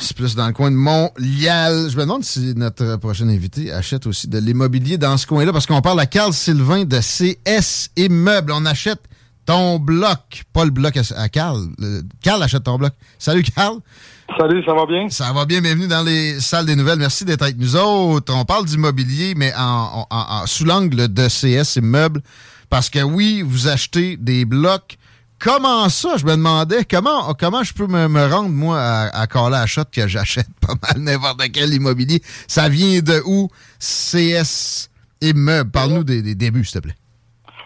C'est 0.00 0.16
plus 0.16 0.34
dans 0.34 0.46
le 0.46 0.52
coin 0.52 0.70
de 0.70 0.76
Montréal. 0.76 1.88
Je 1.90 1.96
me 1.96 2.02
demande 2.02 2.24
si 2.24 2.54
notre 2.56 2.96
prochain 2.96 3.28
invité 3.28 3.72
achète 3.72 4.06
aussi 4.06 4.28
de 4.28 4.38
l'immobilier 4.38 4.98
dans 4.98 5.16
ce 5.16 5.26
coin-là, 5.26 5.52
parce 5.52 5.66
qu'on 5.66 5.80
parle 5.82 6.00
à 6.00 6.06
Carl 6.06 6.32
Sylvain 6.32 6.84
de 6.84 6.98
CS 6.98 7.90
Immeubles. 7.96 8.52
On 8.52 8.64
achète 8.66 9.00
ton 9.44 9.78
bloc, 9.78 10.44
pas 10.52 10.64
le 10.64 10.70
bloc 10.70 10.96
à, 11.16 11.28
Carl. 11.28 11.66
Carl 12.22 12.42
achète 12.42 12.64
ton 12.64 12.78
bloc. 12.78 12.92
Salut 13.18 13.42
Carl. 13.42 13.78
Salut, 14.38 14.62
ça 14.64 14.74
va 14.74 14.86
bien? 14.86 15.08
Ça 15.08 15.32
va 15.32 15.44
bien, 15.44 15.60
bienvenue 15.60 15.86
dans 15.86 16.02
les 16.02 16.40
salles 16.40 16.66
des 16.66 16.74
nouvelles. 16.74 16.98
Merci 16.98 17.24
d'être 17.24 17.42
avec 17.42 17.56
nous 17.58 17.76
autres. 17.76 18.34
On 18.34 18.44
parle 18.44 18.64
d'immobilier, 18.64 19.34
mais 19.36 19.52
en, 19.56 20.06
en- 20.10 20.16
en- 20.42 20.46
sous 20.46 20.64
l'angle 20.64 21.12
de 21.12 21.28
CS 21.28 21.76
Immeubles. 21.76 22.22
Parce 22.68 22.90
que 22.90 23.00
oui, 23.00 23.42
vous 23.46 23.68
achetez 23.68 24.16
des 24.16 24.44
blocs. 24.44 24.98
Comment 25.38 25.88
ça? 25.88 26.16
Je 26.16 26.24
me 26.24 26.32
demandais 26.32 26.84
comment, 26.84 27.34
comment 27.34 27.62
je 27.62 27.74
peux 27.74 27.86
me, 27.86 28.08
me 28.08 28.26
rendre, 28.26 28.48
moi, 28.48 28.80
à, 28.80 29.22
à 29.22 29.26
que 29.26 30.08
j'achète 30.08 30.48
pas 30.60 30.74
mal 30.82 31.02
n'importe 31.02 31.42
quel 31.52 31.74
immobilier. 31.74 32.22
Ça 32.48 32.68
vient 32.68 33.00
de 33.00 33.22
où? 33.26 33.48
CS 33.78 34.88
Immeubles. 35.20 35.70
Parle-nous 35.70 36.04
des, 36.04 36.22
des 36.22 36.34
débuts, 36.34 36.64
s'il 36.64 36.80
te 36.80 36.86
plaît. 36.86 36.96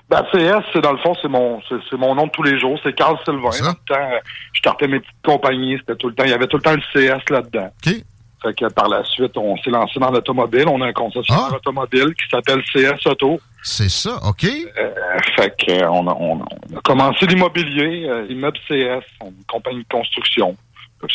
Ben, 0.09 0.25
CS, 0.33 0.65
c'est 0.73 0.81
dans 0.81 0.91
le 0.91 0.99
fond, 0.99 1.15
c'est 1.23 1.29
mon, 1.29 1.61
c'est, 1.69 1.97
mon 1.97 2.17
nom 2.17 2.27
de 2.27 2.33
tous 2.33 2.43
les 2.43 2.59
jours. 2.59 2.77
C'est 2.83 2.93
Carl 2.95 3.17
Sylvain. 3.25 3.51
Dans 3.61 3.69
le 3.69 3.75
temps, 3.87 3.95
euh, 4.13 4.19
je 4.53 4.59
startais 4.59 4.89
mes 4.89 4.99
petites 4.99 5.15
compagnies. 5.25 5.77
C'était 5.79 5.95
tout 5.95 6.09
le 6.09 6.15
temps, 6.17 6.25
il 6.25 6.31
y 6.31 6.35
avait 6.35 6.49
tout 6.49 6.57
le 6.57 6.63
temps 6.63 6.75
le 6.75 6.81
CS 6.93 7.23
là-dedans. 7.31 7.71
Fait 8.43 8.55
que 8.55 8.73
par 8.73 8.89
la 8.89 9.05
suite, 9.05 9.37
on 9.37 9.57
s'est 9.59 9.71
lancé 9.71 10.01
dans 10.01 10.11
l'automobile. 10.11 10.65
On 10.69 10.81
a 10.81 10.87
un 10.87 10.93
concessionnaire 10.93 11.49
Ah. 11.53 11.57
automobile 11.57 12.15
qui 12.15 12.29
s'appelle 12.31 12.63
CS 12.73 13.07
Auto. 13.07 13.39
C'est 13.63 13.91
ça, 13.91 14.19
OK. 14.27 14.45
Euh, 14.45 14.91
fait 15.37 15.55
que 15.59 15.73
euh, 15.73 15.91
on 15.91 16.07
a, 16.09 16.15
on 16.19 16.41
a- 16.43 16.81
commencé 16.83 17.27
l'immobilier, 17.27 18.07
euh, 18.09 18.27
immeuble 18.31 18.57
CS, 18.69 19.05
une 19.23 19.45
compagnie 19.47 19.81
de 19.83 19.89
construction. 19.91 20.57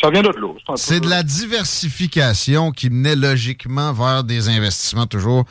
Ça 0.00 0.10
vient 0.10 0.22
de 0.22 0.28
peu- 0.28 0.46
C'est 0.76 1.00
de 1.00 1.08
la 1.08 1.22
diversification 1.22 2.72
qui 2.72 2.90
menait 2.90 3.16
logiquement 3.16 3.92
vers 3.92 4.24
des 4.24 4.48
investissements 4.48 5.06
toujours 5.06 5.44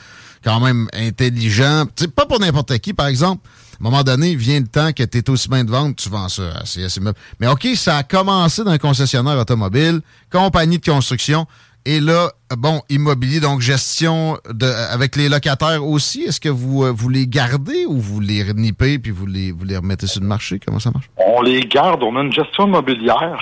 quand 0.44 0.60
même 0.60 0.88
intelligents. 0.94 1.86
Tu 1.96 2.04
sais, 2.04 2.08
pas 2.10 2.26
pour 2.26 2.40
n'importe 2.40 2.78
qui, 2.80 2.94
par 2.94 3.08
exemple. 3.08 3.48
À 3.74 3.78
un 3.88 3.90
moment 3.90 4.04
donné, 4.04 4.36
vient 4.36 4.60
le 4.62 4.68
temps 4.68 4.94
que 4.94 5.04
tu 5.04 5.18
es 5.18 5.30
aussi 5.30 5.50
bien 5.50 5.66
de 5.66 5.70
vente, 5.72 5.98
tu 5.98 6.08
vends 6.10 6.30
ça 6.30 6.44
à 6.60 6.64
CS 6.64 6.96
Immeubles. 6.98 7.18
Mais 7.42 7.48
OK, 7.48 7.68
ça 7.76 7.98
a 7.98 8.04
commencé 8.04 8.64
dans 8.64 8.72
un 8.72 8.78
concessionnaire 8.78 9.38
automobile, 9.38 10.00
compagnie 10.32 10.80
de 10.80 10.86
construction, 10.86 11.46
et 11.86 12.00
là, 12.00 12.32
bon, 12.58 12.82
immobilier, 12.90 13.40
donc 13.40 13.62
gestion 13.62 14.38
de, 14.50 14.66
avec 14.92 15.16
les 15.16 15.30
locataires 15.30 15.86
aussi. 15.86 16.24
Est-ce 16.24 16.40
que 16.40 16.50
vous, 16.50 16.84
euh, 16.84 16.92
vous 16.92 17.10
les 17.10 17.28
gardez 17.28 17.86
ou 17.86 18.00
vous 18.00 18.20
les 18.20 18.44
renippez 18.44 18.98
puis 18.98 19.12
vous 19.12 19.28
les, 19.28 19.52
vous 19.52 19.66
les 19.66 19.78
remettez 19.78 20.08
sur 20.08 20.22
le 20.22 20.28
marché? 20.28 20.60
Comment 20.60 20.80
ça 20.80 20.92
marche? 20.92 21.10
On 21.18 21.42
les 21.42 21.62
garde, 21.62 22.02
on 22.04 22.16
a 22.16 22.22
une 22.22 22.34
gestion 22.34 22.68
immobilière. 22.68 23.40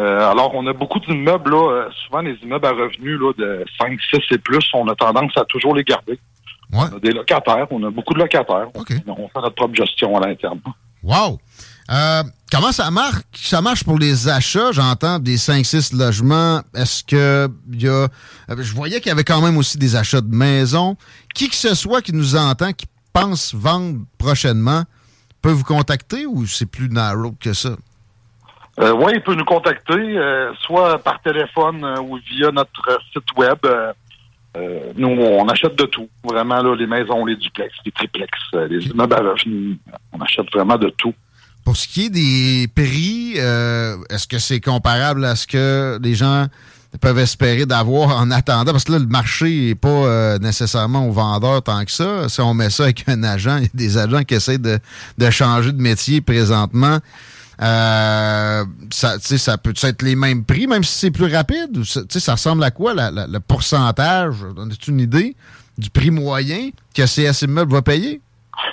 Euh, 0.00 0.30
alors, 0.30 0.54
on 0.54 0.66
a 0.66 0.72
beaucoup 0.72 0.98
d'immeubles, 1.00 1.50
là, 1.50 1.70
euh, 1.70 1.90
souvent 2.04 2.20
les 2.20 2.36
immeubles 2.42 2.66
à 2.66 2.70
revenus 2.70 3.18
là, 3.20 3.32
de 3.38 3.64
5, 3.80 3.98
6 4.10 4.34
et 4.34 4.38
plus, 4.38 4.64
on 4.74 4.88
a 4.88 4.94
tendance 4.94 5.32
à 5.36 5.44
toujours 5.44 5.74
les 5.74 5.84
garder. 5.84 6.18
Ouais. 6.72 6.84
On 6.92 6.96
a 6.96 7.00
des 7.00 7.12
locataires, 7.12 7.66
on 7.70 7.82
a 7.84 7.90
beaucoup 7.90 8.14
de 8.14 8.18
locataires. 8.18 8.68
OK. 8.74 8.92
On, 9.06 9.12
on 9.12 9.28
fait 9.28 9.40
notre 9.40 9.54
propre 9.54 9.74
gestion 9.74 10.16
à 10.18 10.26
l'interne. 10.26 10.60
Wow! 11.02 11.38
Euh, 11.92 12.22
comment 12.50 12.72
ça 12.72 12.90
marche? 12.90 13.20
Ça 13.34 13.60
marche 13.60 13.84
pour 13.84 13.98
les 13.98 14.28
achats, 14.28 14.72
j'entends, 14.72 15.18
des 15.18 15.36
5-6 15.36 15.96
logements. 15.96 16.62
Est-ce 16.74 17.04
que 17.04 17.48
y 17.72 17.86
a. 17.86 17.90
euh, 17.92 18.08
Je 18.58 18.74
voyais 18.74 18.98
qu'il 19.00 19.08
y 19.08 19.12
avait 19.12 19.24
quand 19.24 19.42
même 19.42 19.58
aussi 19.58 19.76
des 19.76 19.94
achats 19.94 20.20
de 20.22 20.34
maisons. 20.34 20.96
Qui 21.34 21.48
que 21.48 21.54
ce 21.54 21.74
soit 21.74 22.00
qui 22.00 22.12
nous 22.14 22.34
entend, 22.36 22.72
qui 22.72 22.86
pense 23.12 23.54
vendre 23.54 23.98
prochainement, 24.16 24.84
peut 25.42 25.50
vous 25.50 25.64
contacter 25.64 26.24
ou 26.24 26.46
c'est 26.46 26.66
plus 26.66 26.88
narrow 26.88 27.32
que 27.38 27.52
ça? 27.52 27.76
Euh, 28.80 28.92
oui, 28.92 29.12
il 29.16 29.22
peut 29.22 29.34
nous 29.34 29.44
contacter, 29.44 29.92
euh, 29.92 30.50
soit 30.62 30.98
par 30.98 31.20
téléphone 31.20 31.84
euh, 31.84 32.00
ou 32.00 32.16
via 32.30 32.50
notre 32.52 32.98
site 33.12 33.36
web. 33.36 33.58
Nous, 34.96 35.08
on 35.08 35.48
achète 35.48 35.76
de 35.76 35.84
tout. 35.86 36.08
Vraiment, 36.24 36.62
là, 36.62 36.74
les 36.76 36.86
maisons, 36.86 37.24
les 37.24 37.36
duplex, 37.36 37.74
les 37.86 37.92
triplex, 37.92 38.30
les 38.68 38.86
immeubles 38.86 39.14
à 39.14 39.18
revenus. 39.20 39.78
On 40.12 40.20
achète 40.20 40.50
vraiment 40.52 40.76
de 40.76 40.90
tout. 40.90 41.14
Pour 41.64 41.76
ce 41.76 41.86
qui 41.86 42.06
est 42.06 42.10
des 42.10 42.68
prix, 42.74 43.34
euh, 43.38 43.96
est-ce 44.10 44.26
que 44.26 44.38
c'est 44.38 44.60
comparable 44.60 45.24
à 45.24 45.36
ce 45.36 45.46
que 45.46 45.98
les 46.02 46.14
gens 46.14 46.46
peuvent 47.00 47.18
espérer 47.20 47.66
d'avoir 47.66 48.16
en 48.20 48.30
attendant? 48.32 48.72
Parce 48.72 48.84
que 48.84 48.92
là, 48.92 48.98
le 48.98 49.06
marché 49.06 49.66
n'est 49.68 49.74
pas 49.76 49.88
euh, 49.88 50.38
nécessairement 50.38 51.06
au 51.06 51.12
vendeur 51.12 51.62
tant 51.62 51.84
que 51.84 51.92
ça. 51.92 52.28
Si 52.28 52.40
on 52.40 52.52
met 52.52 52.68
ça 52.70 52.84
avec 52.84 53.04
un 53.08 53.22
agent, 53.22 53.58
il 53.58 53.62
y 53.62 53.66
a 53.66 53.70
des 53.74 53.96
agents 53.98 54.22
qui 54.24 54.34
essaient 54.34 54.58
de, 54.58 54.78
de 55.18 55.30
changer 55.30 55.70
de 55.72 55.80
métier 55.80 56.20
présentement. 56.20 56.98
Euh, 57.60 58.64
ça, 58.90 59.18
ça 59.20 59.56
peut 59.58 59.74
être 59.82 60.02
les 60.02 60.16
mêmes 60.16 60.44
prix, 60.44 60.66
même 60.66 60.82
si 60.82 60.98
c'est 60.98 61.10
plus 61.12 61.32
rapide? 61.32 61.84
Ça, 61.84 62.00
ça 62.08 62.32
ressemble 62.32 62.64
à 62.64 62.70
quoi, 62.72 62.92
la- 62.92 63.10
la- 63.12 63.26
le 63.28 63.38
pourcentage? 63.40 64.36
As-tu 64.58 64.90
une 64.90 65.00
idée 65.00 65.36
du 65.78 65.88
prix 65.90 66.10
moyen 66.10 66.70
que 66.94 67.02
CS 67.06 67.42
Immeubles 67.42 67.72
va 67.72 67.82
payer? 67.82 68.20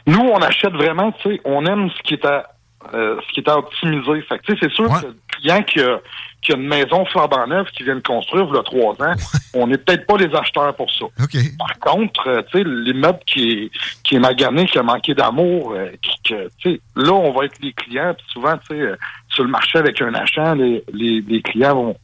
Nous, 0.07 0.19
on 0.19 0.39
achète 0.39 0.73
vraiment, 0.73 1.11
tu 1.11 1.29
sais, 1.35 1.41
on 1.45 1.65
aime 1.65 1.89
ce 1.95 2.01
qui 2.03 2.15
est 2.15 2.25
à 2.25 2.47
euh, 2.93 3.17
ce 3.27 3.33
qui 3.33 3.39
est 3.41 3.49
à 3.49 3.57
optimiser. 3.57 4.21
Fait 4.23 4.39
que, 4.39 4.43
tu 4.45 4.53
sais, 4.53 4.59
c'est 4.63 4.71
sûr 4.71 4.89
Ouais. 4.89 5.01
que 5.01 5.07
le 5.07 5.15
client 5.35 5.63
qui 5.63 5.79
a, 5.81 5.99
qui 6.41 6.53
a 6.53 6.55
une 6.55 6.67
maison 6.67 7.03
flambant 7.05 7.45
neuve 7.47 7.67
qui 7.75 7.83
vient 7.83 7.95
de 7.95 7.99
construire 8.01 8.47
il 8.49 8.55
y 8.55 8.59
a 8.59 8.63
trois 8.63 8.93
ans, 9.01 9.13
on 9.53 9.67
n'est 9.67 9.77
peut-être 9.77 10.05
pas 10.07 10.15
les 10.17 10.33
acheteurs 10.33 10.73
pour 10.75 10.89
ça. 10.91 11.05
OK. 11.05 11.37
Par 11.57 11.79
contre, 11.79 12.27
euh, 12.27 12.41
tu 12.51 12.57
sais, 12.59 12.63
l'immeuble 12.63 13.19
qui 13.25 13.51
est, 13.51 13.71
qui 14.03 14.15
est 14.15 14.19
magané, 14.19 14.65
qui 14.65 14.77
a 14.79 14.83
manqué 14.83 15.13
d'amour, 15.13 15.73
euh, 15.73 15.89
qui, 16.01 16.21
que, 16.23 16.49
tu 16.59 16.71
sais, 16.75 16.81
là, 16.95 17.11
on 17.11 17.31
va 17.31 17.45
être 17.45 17.59
les 17.61 17.73
clients, 17.73 18.13
puis 18.17 18.25
souvent, 18.31 18.57
tu 18.57 18.77
sais, 18.77 18.91
sur 19.29 19.43
le 19.43 19.49
marché 19.49 19.77
avec 19.77 20.01
un 20.01 20.13
achat, 20.13 20.55
les, 20.55 20.83
les, 20.93 21.21
les 21.27 21.41
clients 21.41 21.75
vont, 21.75 21.95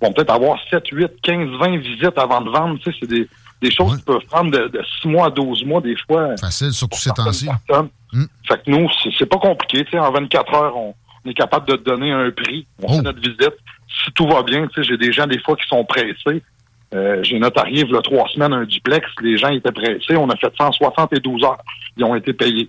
vont 0.00 0.12
peut-être 0.12 0.32
avoir 0.32 0.58
7, 0.70 0.82
8, 0.90 1.08
15, 1.22 1.48
20 1.60 1.76
visites 1.78 2.18
avant 2.18 2.40
de 2.40 2.50
vendre. 2.50 2.78
Tu 2.80 2.90
sais, 2.92 2.98
c'est 3.00 3.08
des, 3.08 3.28
des 3.62 3.70
choses 3.70 3.92
Ouais. 3.92 3.96
qui 3.98 4.02
peuvent 4.04 4.24
prendre 4.30 4.50
de, 4.50 4.68
de 4.68 4.82
6 5.02 5.08
mois 5.08 5.26
à 5.26 5.30
12 5.30 5.64
mois, 5.64 5.80
des 5.80 5.96
fois. 6.06 6.36
Facile, 6.36 6.72
surtout 6.72 6.98
ces 6.98 7.10
temps-ci. 7.10 7.48
Mm. 8.12 8.24
Fait 8.46 8.62
que 8.62 8.70
nous, 8.70 8.88
c'est 9.18 9.26
pas 9.26 9.38
compliqué. 9.38 9.84
En 9.98 10.10
24 10.12 10.54
heures, 10.54 10.76
on, 10.76 10.94
on 11.24 11.30
est 11.30 11.34
capable 11.34 11.66
de 11.68 11.76
te 11.76 11.82
donner 11.84 12.12
un 12.12 12.30
prix. 12.30 12.66
On 12.82 12.86
Oh. 12.86 12.96
fait 12.96 13.02
notre 13.02 13.20
visite. 13.20 13.54
Si 14.04 14.12
tout 14.12 14.26
va 14.26 14.42
bien, 14.42 14.66
j'ai 14.76 14.96
des 14.96 15.12
gens 15.12 15.26
des 15.26 15.38
fois 15.40 15.56
qui 15.56 15.66
sont 15.68 15.84
pressés. 15.84 16.42
Euh, 16.94 17.20
j'ai 17.24 17.38
notarié 17.40 17.82
il 17.82 17.90
y 17.90 17.96
a 17.96 18.02
trois 18.02 18.28
semaines 18.28 18.52
un 18.52 18.64
duplex. 18.64 19.06
Les 19.20 19.36
gens 19.36 19.48
étaient 19.48 19.72
pressés. 19.72 20.16
On 20.16 20.28
a 20.30 20.36
fait 20.36 20.52
172 20.56 21.42
heures. 21.44 21.58
Ils 21.96 22.04
ont 22.04 22.14
été 22.14 22.32
payés. 22.32 22.68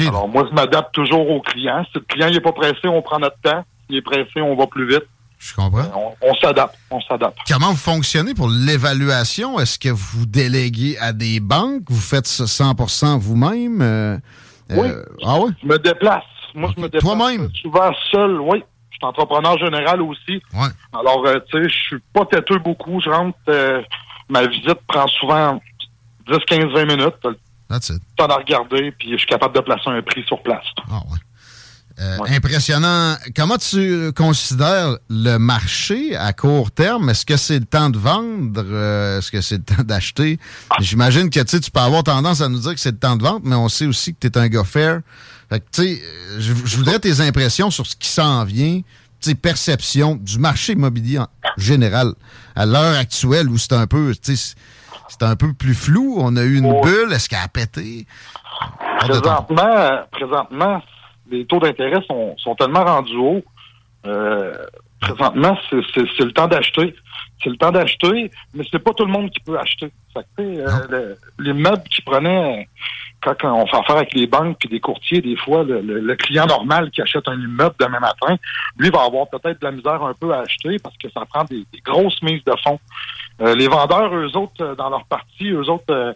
Alors 0.00 0.28
moi, 0.28 0.46
je 0.48 0.54
m'adapte 0.54 0.94
toujours 0.94 1.28
au 1.28 1.40
client. 1.40 1.84
Si 1.92 1.98
le 1.98 2.00
client 2.02 2.30
n'est 2.30 2.40
pas 2.40 2.52
pressé, 2.52 2.86
on 2.86 3.02
prend 3.02 3.18
notre 3.18 3.38
temps. 3.40 3.64
S'il 3.88 3.96
est 3.96 4.02
pressé, 4.02 4.40
on 4.40 4.54
va 4.56 4.66
plus 4.66 4.86
vite. 4.88 5.04
Je 5.44 5.54
comprends. 5.54 6.14
On, 6.22 6.34
s'adapte. 6.36 6.74
On 6.90 7.00
s'adapte. 7.02 7.36
Comment 7.46 7.68
vous 7.72 7.76
fonctionnez 7.76 8.32
pour 8.32 8.48
l'évaluation? 8.48 9.60
Est-ce 9.60 9.78
que 9.78 9.90
vous 9.90 10.24
déléguez 10.24 10.96
à 10.98 11.12
des 11.12 11.38
banques? 11.38 11.82
Vous 11.90 12.00
faites 12.00 12.26
ça 12.26 12.44
100% 12.44 13.18
vous-même? 13.18 13.82
Euh, 13.82 14.16
Oui. 14.70 14.88
euh, 14.88 15.04
ah 15.22 15.38
oui? 15.40 15.52
Je 15.62 15.68
me 15.68 15.78
déplace. 15.78 16.22
Moi, 16.54 16.70
Ok. 16.70 16.76
je 16.78 16.82
me 16.82 16.88
déplace 16.88 17.02
Toi-même? 17.02 17.50
souvent 17.60 17.92
seul. 18.10 18.40
Oui. 18.40 18.64
Je 18.90 18.96
suis 18.96 19.04
entrepreneur 19.04 19.58
général 19.58 20.00
aussi. 20.00 20.40
Ouais. 20.54 20.68
Alors, 20.98 21.26
euh, 21.26 21.38
tu 21.50 21.58
sais, 21.62 21.68
je 21.68 21.74
suis 21.88 21.98
pas 22.14 22.24
têteux 22.24 22.58
beaucoup. 22.60 22.98
Je 23.02 23.10
rentre, 23.10 23.36
ma 24.30 24.46
visite 24.46 24.78
prend 24.88 25.06
souvent 25.08 25.60
10, 26.26 26.38
15, 26.46 26.64
20 26.72 26.84
minutes. 26.86 27.14
That's 27.68 27.90
it. 27.90 28.00
temps 28.16 28.28
de 28.28 28.32
regarder, 28.32 28.92
puis 28.92 29.12
je 29.12 29.16
suis 29.18 29.26
capable 29.26 29.54
de 29.56 29.60
placer 29.60 29.88
un 29.90 30.00
prix 30.00 30.22
sur 30.26 30.40
place. 30.42 30.64
Ah 30.90 31.00
ouais. 31.10 31.18
Euh, 32.00 32.18
impressionnant. 32.28 33.14
Comment 33.36 33.56
tu 33.56 34.12
considères 34.14 34.98
le 35.08 35.38
marché 35.38 36.16
à 36.16 36.32
court 36.32 36.72
terme? 36.72 37.08
Est-ce 37.08 37.24
que 37.24 37.36
c'est 37.36 37.60
le 37.60 37.66
temps 37.66 37.88
de 37.88 37.98
vendre? 37.98 38.64
Euh, 38.64 39.18
est-ce 39.18 39.30
que 39.30 39.40
c'est 39.40 39.58
le 39.58 39.62
temps 39.62 39.82
d'acheter? 39.84 40.40
J'imagine 40.80 41.30
que 41.30 41.40
tu 41.40 41.70
peux 41.70 41.80
avoir 41.80 42.02
tendance 42.02 42.40
à 42.40 42.48
nous 42.48 42.58
dire 42.58 42.74
que 42.74 42.80
c'est 42.80 42.90
le 42.90 42.98
temps 42.98 43.14
de 43.14 43.22
vendre, 43.22 43.42
mais 43.44 43.54
on 43.54 43.68
sait 43.68 43.86
aussi 43.86 44.12
que 44.12 44.26
tu 44.26 44.26
es 44.26 44.38
un 44.38 44.48
gars 44.48 44.64
fair. 44.64 45.02
Fait 45.48 45.60
que, 45.60 45.66
tu 45.70 45.82
sais, 45.82 46.02
je, 46.40 46.76
voudrais 46.76 46.98
tes 46.98 47.20
impressions 47.20 47.70
sur 47.70 47.86
ce 47.86 47.94
qui 47.94 48.08
s'en 48.08 48.42
vient, 48.42 48.80
tes 49.20 49.36
perceptions 49.36 50.16
du 50.16 50.40
marché 50.40 50.72
immobilier 50.72 51.20
en 51.20 51.28
général 51.56 52.14
à 52.56 52.66
l'heure 52.66 52.98
actuelle 52.98 53.48
où 53.48 53.56
c'est 53.56 53.72
un 53.72 53.86
peu, 53.86 54.12
c'est 54.20 55.22
un 55.22 55.36
peu 55.36 55.52
plus 55.52 55.74
flou. 55.74 56.16
On 56.18 56.34
a 56.34 56.42
eu 56.42 56.56
une 56.56 56.80
bulle. 56.80 57.12
Est-ce 57.12 57.28
qu'elle 57.28 57.38
a 57.38 57.46
pété? 57.46 58.04
Présentement, 58.98 60.06
présentement, 60.10 60.82
les 61.30 61.44
taux 61.46 61.58
d'intérêt 61.58 62.02
sont, 62.06 62.36
sont 62.38 62.54
tellement 62.54 62.84
rendus 62.84 63.16
hauts. 63.16 63.42
Euh, 64.06 64.54
présentement, 65.00 65.56
c'est 65.70 65.76
le 65.76 66.32
temps 66.32 66.48
d'acheter. 66.48 66.94
C'est 67.42 67.50
le 67.50 67.56
temps 67.56 67.72
d'acheter, 67.72 68.30
mais 68.54 68.64
c'est 68.70 68.78
pas 68.78 68.92
tout 68.92 69.04
le 69.04 69.12
monde 69.12 69.30
qui 69.30 69.40
peut 69.40 69.58
acheter. 69.58 69.90
Euh, 70.38 71.14
les 71.38 71.52
meubles 71.52 71.82
qui 71.90 72.00
prenaient 72.02 72.68
quand, 73.20 73.34
on 73.44 73.66
fait 73.66 73.76
affaire 73.76 73.96
avec 73.96 74.14
les 74.14 74.26
banques 74.26 74.64
et 74.64 74.68
des 74.68 74.80
courtiers, 74.80 75.20
des 75.20 75.36
fois, 75.36 75.64
le, 75.64 76.14
client 76.16 76.46
normal 76.46 76.90
qui 76.90 77.02
achète 77.02 77.26
un 77.26 77.38
immeuble 77.40 77.74
demain 77.78 78.00
matin, 78.00 78.36
lui 78.78 78.90
va 78.90 79.04
avoir 79.04 79.28
peut-être 79.28 79.60
de 79.60 79.66
la 79.66 79.72
misère 79.72 80.02
un 80.02 80.14
peu 80.14 80.32
à 80.32 80.40
acheter 80.40 80.78
parce 80.78 80.96
que 80.98 81.10
ça 81.10 81.24
prend 81.24 81.44
des, 81.44 81.64
grosses 81.84 82.20
mises 82.22 82.44
de 82.44 82.52
fonds. 82.62 82.78
Euh, 83.40 83.54
les 83.54 83.66
vendeurs, 83.66 84.14
eux 84.14 84.36
autres, 84.36 84.74
dans 84.76 84.90
leur 84.90 85.04
partie, 85.06 85.48
eux 85.48 85.68
autres, 85.70 86.14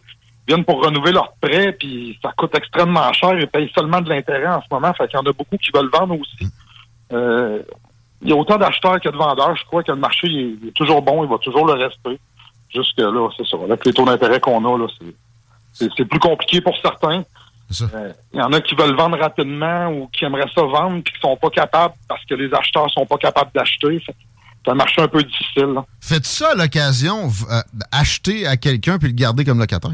viennent 0.49 0.65
pour 0.65 0.83
renouveler 0.83 1.13
leur 1.13 1.33
prêt, 1.41 1.73
puis 1.73 2.19
ça 2.23 2.33
coûte 2.37 2.55
extrêmement 2.57 3.13
cher. 3.13 3.39
Ils 3.39 3.47
payent 3.47 3.71
seulement 3.75 4.01
de 4.01 4.09
l'intérêt 4.09 4.47
en 4.47 4.63
ce 4.63 4.67
moment. 4.71 4.93
Fait 4.95 5.07
qu'il 5.07 5.19
y 5.19 5.23
en 5.23 5.27
a 5.27 5.33
beaucoup 5.33 5.57
qui 5.59 5.71
veulent 5.73 5.91
vendre 5.93 6.19
aussi. 6.19 6.51
Euh, 7.13 7.63
il 8.23 8.31
y 8.31 8.33
a 8.33 8.37
autant 8.37 8.57
d'acheteurs 8.57 9.01
que 9.01 9.09
de 9.09 9.17
vendeurs. 9.17 9.55
Je 9.57 9.65
crois 9.65 9.83
que 9.83 9.93
le 9.93 9.99
marché 9.99 10.27
est, 10.27 10.73
toujours 10.73 11.03
bon. 11.03 11.23
Il 11.23 11.31
va 11.31 11.39
toujours 11.39 11.67
le 11.67 11.75
rester. 11.75 12.19
Jusque 12.75 12.99
là, 12.99 13.29
c'est 13.37 13.47
ça. 13.47 13.57
Avec 13.63 13.85
les 13.85 13.93
taux 13.93 14.05
d'intérêt 14.05 14.41
qu'on 14.41 14.65
a, 14.65 14.79
là, 14.79 14.87
c'est 15.73 16.05
plus 16.05 16.19
compliqué 16.19 16.61
pour 16.61 16.77
certains. 16.79 17.23
Euh, 17.83 18.13
il 18.33 18.41
y 18.41 18.43
en 18.43 18.53
a 18.53 18.61
qui 18.63 18.75
veulent 18.75 18.97
vendre 18.97 19.19
rapidement 19.19 19.89
ou 19.89 20.09
qui 20.09 20.25
aimeraient 20.25 20.51
ça 20.55 20.63
vendre 20.63 21.03
puis 21.03 21.13
qui 21.13 21.21
sont 21.21 21.37
pas 21.37 21.51
capables 21.51 21.95
parce 22.09 22.25
que 22.25 22.35
les 22.35 22.53
acheteurs 22.55 22.91
sont 22.91 23.05
pas 23.05 23.19
capables 23.19 23.51
d'acheter. 23.55 24.03
C'est 24.07 24.71
un 24.71 24.75
marché 24.75 25.03
un 25.03 25.09
peu 25.09 25.23
difficile. 25.23 25.75
Faites 26.01 26.25
ça 26.25 26.53
à 26.53 26.55
l'occasion, 26.55 27.29
euh, 27.51 27.61
acheter 27.93 28.47
à 28.47 28.57
quelqu'un 28.57 28.99
puis 28.99 29.09
le 29.09 29.15
garder 29.15 29.45
comme 29.45 29.59
locataire? 29.59 29.93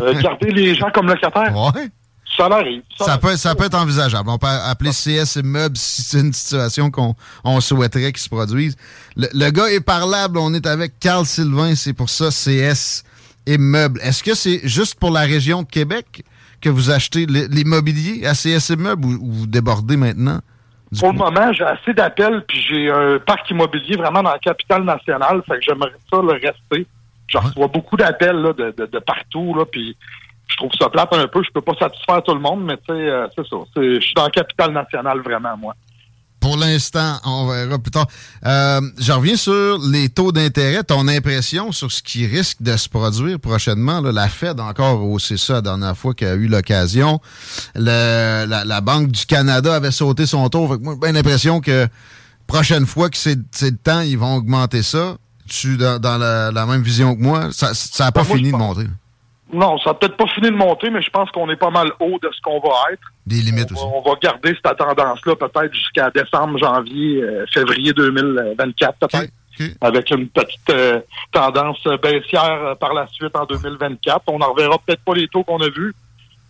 Euh, 0.00 0.20
garder 0.20 0.50
les 0.50 0.74
gens 0.74 0.90
comme 0.90 1.06
locataires. 1.06 1.54
Ouais. 1.54 1.88
Ça 2.36 2.46
arrive. 2.46 2.82
Ça, 2.98 3.18
peut, 3.18 3.36
ça 3.36 3.54
peut 3.54 3.64
être 3.64 3.78
envisageable. 3.78 4.28
On 4.30 4.38
peut 4.38 4.46
appeler 4.46 4.90
CS 4.90 5.36
Immeubles 5.36 5.76
si 5.76 6.02
c'est 6.02 6.20
une 6.20 6.32
situation 6.32 6.90
qu'on 6.90 7.14
on 7.44 7.60
souhaiterait 7.60 8.12
qu'il 8.12 8.22
se 8.22 8.30
produise. 8.30 8.76
Le, 9.16 9.50
gars 9.50 9.70
est 9.70 9.84
parlable. 9.84 10.38
On 10.38 10.54
est 10.54 10.66
avec 10.66 10.98
Carl 10.98 11.26
Sylvain. 11.26 11.74
C'est 11.74 11.92
pour 11.92 12.08
ça 12.08 12.30
CS 12.30 13.04
Immeubles. 13.46 14.00
Est-ce 14.02 14.22
que 14.22 14.34
c'est 14.34 14.66
juste 14.66 14.98
pour 14.98 15.10
la 15.10 15.20
région 15.20 15.62
de 15.62 15.68
Québec 15.68 16.24
que 16.62 16.70
vous 16.70 16.90
achetez 16.90 17.26
l'immobilier 17.26 18.26
à 18.26 18.32
CS 18.32 18.70
Immeubles 18.70 19.04
ou, 19.04 19.32
vous 19.32 19.46
débordez 19.46 19.98
maintenant? 19.98 20.40
Pour 20.98 21.12
le 21.12 21.18
moment, 21.18 21.52
j'ai 21.52 21.64
assez 21.64 21.92
d'appels 21.92 22.44
puis 22.46 22.64
j'ai 22.68 22.90
un 22.90 23.18
parc 23.18 23.50
immobilier 23.50 23.96
vraiment 23.96 24.22
dans 24.22 24.32
la 24.32 24.38
capitale 24.38 24.84
nationale. 24.84 25.42
Fait 25.46 25.56
que 25.56 25.64
j'aimerais 25.66 25.92
ça 26.10 26.18
le 26.18 26.32
rester. 26.32 26.86
Je 27.26 27.38
reçois 27.38 27.68
beaucoup 27.68 27.96
d'appels 27.96 28.42
de, 28.42 28.74
de, 28.76 28.86
de, 28.86 28.98
partout, 28.98 29.54
là, 29.54 29.64
puis 29.64 29.96
je 30.48 30.56
trouve 30.56 30.70
ça 30.78 30.88
plate 30.90 31.12
un 31.12 31.26
peu. 31.28 31.42
Je 31.42 31.50
peux 31.50 31.60
pas 31.60 31.74
satisfaire 31.78 32.22
tout 32.22 32.34
le 32.34 32.40
monde, 32.40 32.64
mais 32.64 32.76
tu 32.76 32.84
sais, 32.88 32.92
euh, 32.92 33.26
c'est 33.34 33.46
ça. 33.46 33.56
Je 33.76 34.00
suis 34.00 34.14
dans 34.14 34.24
la 34.24 34.30
capitale 34.30 34.72
nationale, 34.72 35.20
vraiment, 35.20 35.56
moi. 35.56 35.74
Pour 36.42 36.56
l'instant, 36.56 37.20
on 37.24 37.46
verra 37.46 37.78
plus 37.78 37.92
tard. 37.92 38.08
Euh, 38.44 38.80
je 38.98 39.12
reviens 39.12 39.36
sur 39.36 39.78
les 39.78 40.08
taux 40.08 40.32
d'intérêt. 40.32 40.82
Ton 40.82 41.06
impression 41.06 41.70
sur 41.70 41.92
ce 41.92 42.02
qui 42.02 42.26
risque 42.26 42.60
de 42.60 42.76
se 42.76 42.88
produire 42.88 43.38
prochainement. 43.38 44.00
la 44.00 44.28
Fed 44.28 44.58
encore 44.58 45.04
haussé 45.04 45.36
ça 45.36 45.54
la 45.54 45.60
dernière 45.60 45.96
fois 45.96 46.14
qu'elle 46.14 46.28
a 46.28 46.34
eu 46.34 46.48
l'occasion. 46.48 47.20
La, 47.76 48.44
la, 48.44 48.80
Banque 48.80 49.12
du 49.12 49.24
Canada 49.24 49.72
avait 49.72 49.92
sauté 49.92 50.26
son 50.26 50.48
taux. 50.48 50.66
Fait 50.66 50.78
que 50.78 50.82
moi, 50.82 50.96
j'ai 51.00 51.12
l'impression 51.12 51.60
que 51.60 51.86
prochaine 52.48 52.86
fois 52.86 53.08
que 53.08 53.16
c'est 53.16 53.36
le 53.36 53.76
temps, 53.76 54.00
ils 54.00 54.18
vont 54.18 54.34
augmenter 54.34 54.82
ça 54.82 55.18
tu 55.48 55.76
dans, 55.76 55.98
dans 56.00 56.18
la, 56.18 56.66
même 56.66 56.82
vision 56.82 57.14
que 57.14 57.22
moi? 57.22 57.52
Ça 57.52 57.72
n'a 58.04 58.12
pas 58.12 58.22
ben, 58.22 58.36
fini 58.36 58.52
de 58.52 58.56
monter. 58.56 58.86
Non, 59.52 59.78
ça 59.78 59.90
n'a 59.90 59.94
peut-être 59.94 60.16
pas 60.16 60.26
fini 60.28 60.50
de 60.50 60.56
monter, 60.56 60.88
mais 60.88 61.02
je 61.02 61.10
pense 61.10 61.30
qu'on 61.30 61.48
est 61.50 61.56
pas 61.56 61.70
mal 61.70 61.90
haut 62.00 62.18
de 62.22 62.30
ce 62.32 62.40
qu'on 62.40 62.58
va 62.60 62.70
être. 62.92 63.02
Des 63.26 63.42
limites 63.42 63.70
on 63.72 63.74
aussi. 63.74 63.84
on 63.84 64.00
va 64.00 64.16
garder 64.20 64.54
cette 64.54 64.78
tendance-là 64.78 65.36
peut-être 65.36 65.74
jusqu'à 65.74 66.10
décembre, 66.10 66.58
janvier, 66.58 67.22
euh, 67.22 67.44
février 67.52 67.92
2024 67.92 68.98
peut-être. 68.98 69.32
Avec 69.82 70.10
une 70.10 70.28
petite 70.28 70.70
euh, 70.70 71.00
tendance 71.30 71.84
baissière 72.02 72.64
euh, 72.64 72.74
par 72.74 72.94
la 72.94 73.06
suite 73.08 73.36
en 73.36 73.44
2024. 73.44 74.22
On 74.28 74.38
n'en 74.38 74.52
reverra 74.52 74.78
peut-être 74.78 75.02
pas 75.02 75.12
les 75.14 75.28
taux 75.28 75.44
qu'on 75.44 75.60
a 75.60 75.68
vus, 75.68 75.94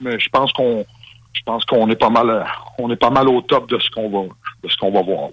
mais 0.01 0.19
je 0.21 0.29
pense 0.29 0.53
qu'on 0.53 0.87
je 1.33 1.41
pense 1.45 1.65
qu'on 1.65 1.91
est 1.91 1.97
pas 1.97 2.11
mal 2.11 2.47
on 2.79 2.89
est 2.91 2.97
pas 2.97 3.11
mal 3.11 3.29
au 3.29 3.43
top 3.43 3.69
de 3.69 3.79
ce 3.81 3.91
qu'on 3.91 4.09
va 4.09 4.33
de 4.63 4.69
ce 4.69 4.77
qu'on 4.77 4.93
va 4.93 5.03
voir. 5.03 5.31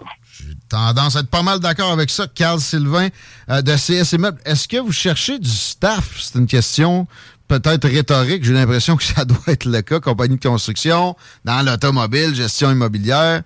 Tendance 0.69 1.15
à 1.15 1.21
être 1.21 1.29
pas 1.29 1.43
mal 1.43 1.59
d'accord 1.59 1.91
avec 1.91 2.09
ça. 2.09 2.27
Carl 2.33 2.59
Sylvain 2.59 3.09
euh, 3.49 3.61
de 3.61 3.71
CS 3.73 4.15
Est-ce 4.45 4.67
que 4.67 4.77
vous 4.77 4.91
cherchez 4.91 5.39
du 5.39 5.49
staff? 5.49 6.17
C'est 6.19 6.39
une 6.39 6.47
question 6.47 7.07
peut-être 7.47 7.89
rhétorique. 7.89 8.43
J'ai 8.43 8.53
l'impression 8.53 8.95
que 8.95 9.03
ça 9.03 9.25
doit 9.25 9.37
être 9.47 9.65
le 9.65 9.81
cas. 9.81 9.99
Compagnie 9.99 10.37
de 10.37 10.47
construction, 10.47 11.15
dans 11.43 11.65
l'automobile, 11.65 12.33
gestion 12.33 12.71
immobilière, 12.71 13.41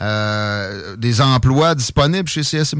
euh, 0.00 0.96
des 0.96 1.20
emplois 1.20 1.74
disponibles 1.74 2.28
chez 2.28 2.40
CS 2.40 2.74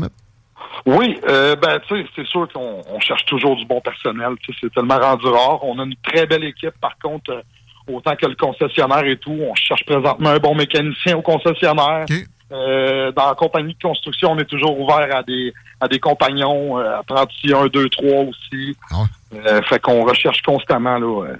Oui, 0.87 1.21
euh, 1.29 1.55
ben 1.57 1.79
tu 1.87 1.95
sais, 1.95 2.09
c'est 2.17 2.27
sûr 2.27 2.49
qu'on 2.53 3.01
cherche 3.01 3.25
toujours 3.27 3.57
du 3.57 3.67
bon 3.67 3.81
personnel. 3.81 4.31
C'est 4.61 4.73
tellement 4.73 4.99
rendu 4.99 5.27
rare. 5.27 5.63
On 5.63 5.79
a 5.79 5.85
une 5.85 5.97
très 6.03 6.27
belle 6.27 6.45
équipe. 6.45 6.75
Par 6.81 6.97
contre, 6.99 7.43
autant 7.87 8.17
que 8.17 8.27
le 8.27 8.35
concessionnaire 8.35 9.05
et 9.05 9.19
tout, 9.19 9.39
on 9.39 9.55
cherche 9.55 9.85
présentement 9.85 10.31
un 10.31 10.39
bon 10.39 10.55
mécanicien 10.55 11.17
au 11.17 11.23
concessionnaire. 11.23 12.07
Euh, 12.53 13.13
dans 13.13 13.29
la 13.29 13.35
compagnie 13.35 13.75
de 13.75 13.83
construction, 13.83 14.33
on 14.33 14.39
est 14.39 14.45
toujours 14.45 14.79
ouvert 14.79 15.15
à 15.15 15.23
des 15.23 15.53
à 15.83 15.89
des 15.89 15.99
compagnons, 15.99 16.79
euh, 16.79 17.01
apprentis 17.01 17.53
1, 17.53 17.67
2, 17.67 17.89
3 17.89 18.09
aussi. 18.21 18.77
Ah 18.93 19.05
euh, 19.35 19.61
fait 19.63 19.81
qu'on 19.81 20.05
recherche 20.05 20.41
constamment 20.43 20.99
là, 20.99 21.27
euh, 21.27 21.37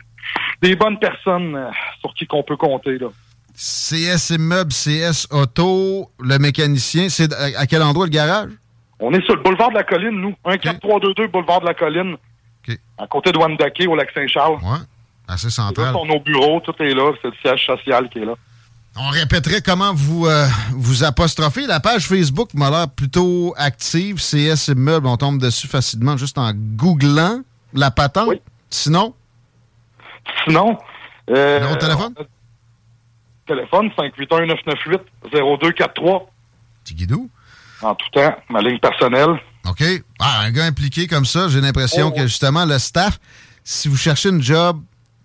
des 0.61 0.75
bonnes 0.75 0.99
personnes 0.99 1.71
sur 2.01 2.13
qui 2.15 2.27
qu'on 2.27 2.43
peut 2.43 2.57
compter. 2.57 2.99
Là. 2.99 3.09
CS 3.55 4.31
Immeuble, 4.31 4.73
CS 4.73 5.29
Auto, 5.31 6.11
le 6.19 6.39
mécanicien, 6.39 7.09
c'est 7.09 7.33
à, 7.33 7.67
quel 7.67 7.83
endroit 7.83 8.07
le 8.07 8.11
garage? 8.11 8.51
On 8.99 9.13
est 9.13 9.25
sur 9.25 9.37
le 9.37 9.43
boulevard 9.43 9.71
de 9.71 9.75
la 9.75 9.85
Colline, 9.85 10.21
nous. 10.21 10.35
14322 10.45 11.29
boulevard 11.29 11.61
de 11.61 11.67
la 11.67 11.75
Colline. 11.75 12.17
À 12.99 13.07
côté 13.07 13.31
de 13.31 13.39
Wandake, 13.39 13.83
au 13.87 13.95
lac 13.95 14.11
Saint-Charles. 14.13 14.55
Ouais. 14.55 14.79
Assez 15.29 15.51
central. 15.51 15.93
Là, 15.93 16.01
nos 16.07 16.21
bureaux, 16.21 16.61
tout 16.61 16.75
est 16.81 16.95
là. 16.95 17.13
C'est 17.21 17.29
le 17.29 17.35
siège 17.43 17.67
social 17.67 18.09
qui 18.09 18.21
est 18.21 18.25
là. 18.25 18.35
On 18.97 19.09
répéterait 19.09 19.63
comment 19.63 19.95
vous 19.95 20.27
euh, 20.27 20.47
vous 20.73 21.03
apostrophez. 21.03 21.67
La 21.67 21.81
page 21.81 22.07
Facebook 22.07 22.53
m'a 22.53 22.71
l'air 22.71 22.89
plutôt 22.91 23.55
active. 23.57 24.17
CS 24.17 24.69
Immeuble, 24.69 25.07
on 25.07 25.17
tombe 25.17 25.41
dessus 25.41 25.67
facilement 25.67 26.19
juste 26.19 26.37
en 26.37 26.53
googlant 26.53 27.41
la 27.73 27.91
patente. 27.91 28.29
Oui. 28.29 28.43
Sinon? 28.69 29.15
Sinon? 30.45 30.77
Euh, 31.31 31.59
Numéro 31.61 31.75
de 31.75 31.81
téléphone? 31.81 32.15
Téléphone 33.47 33.91
581-998-0243. 35.25 36.27
Tigidou? 36.85 37.31
En 37.81 37.95
tout 37.95 38.11
temps, 38.11 38.37
ma 38.51 38.61
ligne 38.61 38.79
personnelle. 38.79 39.41
OK. 39.69 39.83
Ah, 40.21 40.43
un 40.43 40.51
gars 40.51 40.65
impliqué 40.65 41.07
comme 41.07 41.25
ça, 41.25 41.49
j'ai 41.49 41.61
l'impression 41.61 42.09
oh. 42.09 42.17
que 42.17 42.23
justement 42.23 42.67
le 42.67 42.79
staff, 42.79 43.19
si 43.65 43.89
vous 43.89 43.97
cherchez 43.97 44.29
une 44.29 44.43
job, 44.43 44.83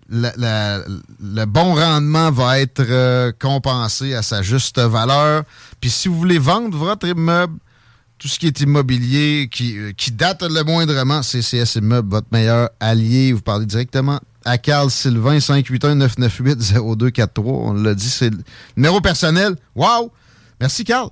le 0.08 1.44
bon 1.44 1.74
rendement 1.74 2.30
va 2.30 2.60
être 2.60 2.84
euh, 2.88 3.32
compensé 3.38 4.14
à 4.14 4.22
sa 4.22 4.42
juste 4.42 4.78
valeur. 4.78 5.42
Puis 5.80 5.90
si 5.90 6.08
vous 6.08 6.16
voulez 6.16 6.38
vendre 6.38 6.76
votre 6.76 7.06
immeuble, 7.06 7.58
tout 8.18 8.28
ce 8.28 8.38
qui 8.38 8.46
est 8.46 8.60
immobilier, 8.60 9.48
qui, 9.50 9.78
euh, 9.78 9.92
qui 9.96 10.12
date 10.12 10.42
le 10.42 10.64
moindrement, 10.64 11.22
CCS 11.22 11.76
Immeuble, 11.76 12.10
votre 12.10 12.28
meilleur 12.32 12.70
allié. 12.80 13.32
Vous 13.32 13.42
parlez 13.42 13.66
directement 13.66 14.20
à 14.44 14.58
Carl 14.58 14.90
Sylvain, 14.90 15.38
581-998-0243. 15.38 17.42
On 17.44 17.72
l'a 17.74 17.94
dit, 17.94 18.08
c'est 18.08 18.30
le 18.30 18.38
numéro 18.76 19.00
personnel. 19.00 19.54
Wow! 19.76 20.10
Merci, 20.60 20.84
Carl. 20.84 21.10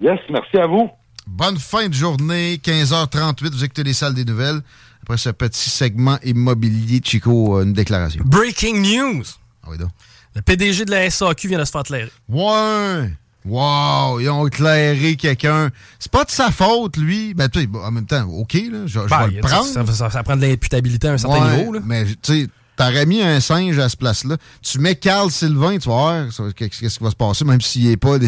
Yes, 0.00 0.18
merci 0.30 0.56
à 0.56 0.66
vous. 0.66 0.90
Bonne 1.26 1.58
fin 1.58 1.88
de 1.88 1.94
journée, 1.94 2.56
15h38. 2.56 3.52
Vous 3.52 3.64
écoutez 3.64 3.84
les 3.84 3.92
salles 3.92 4.14
des 4.14 4.24
nouvelles. 4.24 4.62
Après 5.08 5.16
ce 5.16 5.30
petit 5.30 5.70
segment 5.70 6.18
immobilier, 6.22 7.00
Chico, 7.02 7.56
euh, 7.56 7.62
une 7.62 7.72
déclaration. 7.72 8.22
Breaking 8.26 8.82
news! 8.82 9.24
Ah 9.62 9.68
oui, 9.70 9.78
donc. 9.78 9.88
Le 10.36 10.42
PDG 10.42 10.84
de 10.84 10.90
la 10.90 11.08
SAQ 11.08 11.48
vient 11.48 11.58
de 11.58 11.64
se 11.64 11.70
faire 11.70 11.80
éclairer. 11.80 12.12
Ouais! 12.28 13.10
Wow! 13.46 14.20
Ils 14.20 14.28
ont 14.28 14.46
éclairé 14.46 15.16
quelqu'un. 15.16 15.70
C'est 15.98 16.12
pas 16.12 16.24
de 16.24 16.30
sa 16.30 16.50
faute, 16.50 16.98
lui. 16.98 17.32
Ben, 17.32 17.48
tu 17.48 17.62
sais, 17.62 17.68
en 17.72 17.90
même 17.90 18.04
temps, 18.04 18.24
OK, 18.24 18.52
là, 18.52 18.80
je, 18.84 18.98
ben, 18.98 19.28
vais 19.28 19.36
le 19.36 19.40
prendre. 19.40 19.94
Ça, 19.94 20.22
prend 20.22 20.36
de 20.36 20.42
l'imputabilité 20.42 21.08
à 21.08 21.12
un 21.12 21.18
certain 21.18 21.56
niveau, 21.56 21.72
là. 21.72 21.80
Mais, 21.82 22.04
tu 22.04 22.16
sais, 22.22 22.46
T'aurais 22.76 23.06
mis 23.06 23.22
un 23.22 23.40
singe 23.40 23.76
à 23.78 23.88
ce 23.88 23.96
place-là. 23.96 24.36
Tu 24.62 24.78
mets 24.78 24.94
Carl 24.94 25.32
Sylvain, 25.32 25.78
tu 25.78 25.88
vas 25.88 25.94
voir 26.28 26.54
qu'est-ce 26.54 26.98
qui 26.98 27.02
va 27.02 27.10
se 27.10 27.16
passer, 27.16 27.44
même 27.44 27.60
s'il 27.60 27.88
n'est 27.88 27.96
pas, 27.96 28.18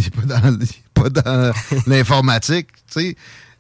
pas 0.93 1.09
dans, 1.09 1.53
l'informatique. 1.87 2.69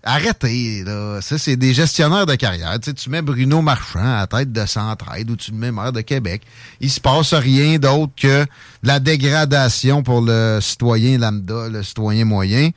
Arrêtez, 0.02 0.83
là. 0.85 1.21
Ça, 1.21 1.37
c'est 1.37 1.57
des 1.57 1.75
gestionnaires 1.75 2.25
de 2.25 2.35
carrière. 2.35 2.78
tu 2.80 3.11
mets 3.11 3.21
Bruno 3.21 3.61
Marchand 3.61 3.99
à 4.00 4.21
la 4.21 4.26
tête 4.26 4.50
de 4.50 4.64
Centraide 4.64 5.30
ou 5.30 5.37
tu 5.37 5.52
mets 5.52 5.73
maire 5.73 5.92
de 5.92 6.00
Québec. 6.00 6.42
Il 6.80 6.90
se 6.90 7.00
passe 7.00 7.35
rien 7.35 7.78
d'autre 7.78 8.12
que 8.16 8.47
la 8.83 8.99
dégradation 8.99 10.02
pour 10.02 10.23
le 10.23 10.59
citoyen 10.62 11.19
lambda, 11.19 11.69
le 11.69 11.83
citoyen 11.83 12.25
moyen. 12.25 12.71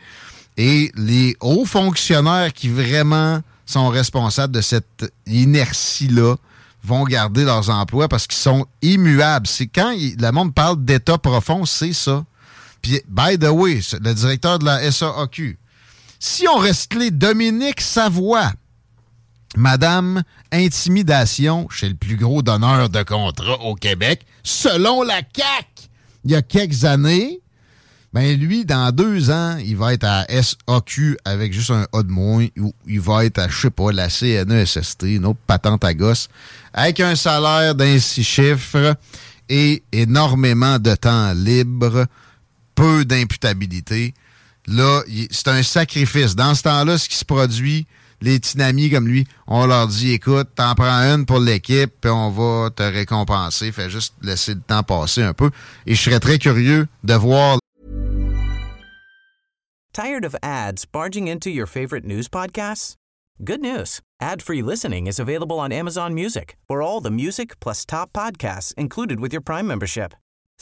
Et 0.58 0.92
les 0.96 1.38
hauts 1.40 1.66
fonctionnaires 1.66 2.52
qui 2.52 2.68
vraiment 2.68 3.42
sont 3.66 3.88
responsables 3.88 4.54
de 4.54 4.62
cette 4.62 5.12
inertie-là 5.26 6.36
vont 6.84 7.06
garder 7.06 7.46
leurs 7.46 7.70
emplois 7.70 8.10
parce 8.10 8.28
qu'ils 8.28 8.42
sont 8.42 8.66
immuables. 8.82 9.48
C'est 9.48 9.68
quand 9.68 9.96
le 9.96 10.32
monde 10.32 10.54
parle 10.54 10.84
d'état 10.84 11.18
profond, 11.18 11.66
c'est 11.66 11.94
ça. 11.94 12.26
Puis, 12.82 13.02
by 13.08 13.40
the 13.40 13.48
way, 13.50 13.80
le 13.94 14.14
directeur 14.14 14.60
de 14.60 14.66
la 14.66 14.92
SAAQ, 14.92 15.58
si 16.24 16.48
on 16.48 16.58
restait 16.58 17.12
Dominique 17.12 17.82
Savoie, 17.82 18.54
Madame 19.58 20.24
Intimidation 20.54 21.68
chez 21.70 21.90
le 21.90 21.96
plus 21.96 22.16
gros 22.16 22.42
donneur 22.42 22.90
de 22.90 23.04
contrat 23.04 23.60
au 23.60 23.76
Québec, 23.76 24.26
selon 24.42 25.04
la 25.04 25.22
CAC, 25.22 25.90
il 26.24 26.32
y 26.32 26.36
a 26.36 26.42
quelques 26.42 26.86
années, 26.86 27.42
ben 28.14 28.40
lui, 28.40 28.64
dans 28.64 28.96
deux 28.96 29.32
ans, 29.32 29.58
il 29.58 29.76
va 29.76 29.94
être 29.94 30.06
à 30.06 30.26
SAQ 30.30 31.18
avec 31.26 31.52
juste 31.52 31.72
un 31.72 31.88
A 31.92 32.04
de 32.04 32.12
moins, 32.12 32.48
ou 32.58 32.74
il 32.88 33.02
va 33.02 33.26
être 33.26 33.40
à, 33.40 33.50
je 33.50 33.60
sais 33.60 33.70
pas, 33.70 33.92
la 33.92 34.08
CNESST, 34.08 35.04
une 35.04 35.26
autre 35.26 35.42
patente 35.46 35.84
à 35.84 35.94
gosse, 35.94 36.30
avec 36.74 37.02
un 37.02 37.18
salaire 37.18 37.76
d'un 37.76 38.00
six 38.00 38.24
chiffres 38.24 38.96
et 39.50 39.84
énormément 39.92 40.80
de 40.80 40.96
temps 40.96 41.34
libre, 41.34 42.06
peu 42.76 43.04
d'imputabilité. 43.04 44.14
Là, 44.68 45.02
c'est 45.32 45.48
un 45.50 45.64
sacrifice. 45.64 46.36
Dans 46.36 46.56
ce 46.56 46.64
temps-là, 46.64 46.98
ce 46.98 47.10
qui 47.10 47.16
se 47.16 47.26
produit, 47.26 47.86
les 48.22 48.40
tinamis 48.40 48.90
comme 48.90 49.08
lui, 49.08 49.28
on 49.48 49.66
leur 49.66 49.88
dit, 49.88 50.14
écoute, 50.14 50.50
t'en 50.56 50.74
prends 50.76 51.02
une 51.14 51.26
pour 51.26 51.40
l'équipe, 51.40 51.94
puis 52.00 52.12
on 52.12 52.30
va 52.32 52.70
te 52.70 52.84
récompenser. 52.84 53.72
Fais 53.72 53.90
juste 53.90 54.16
laisser 54.22 54.54
le 54.54 54.62
temps 54.62 54.84
passer 54.84 55.22
un 55.22 55.34
peu. 55.34 55.52
Et 55.86 55.96
je 55.96 56.02
serais 56.02 56.20
très 56.20 56.40
curieux 56.40 56.88
de 57.04 57.14
voir 57.14 57.58
Tired 59.94 60.26
of 60.26 60.36
ads 60.42 60.86
barging 60.92 61.28
into 61.28 61.52
your 61.52 61.68
favorite 61.68 62.04
news 62.04 62.28
podcasts? 62.28 62.96
Good 63.44 63.62
news. 63.62 64.00
Ad-free 64.20 64.64
listening 64.64 65.06
is 65.06 65.20
available 65.20 65.60
on 65.60 65.72
Amazon 65.72 66.16
Music 66.16 66.56
for 66.68 66.82
all 66.82 67.02
the 67.02 67.12
music 67.12 67.60
plus 67.60 67.86
top 67.86 68.12
podcasts 68.12 68.74
included 68.76 69.20
with 69.20 69.32
your 69.32 69.42
Prime 69.42 69.68
membership. 69.68 70.14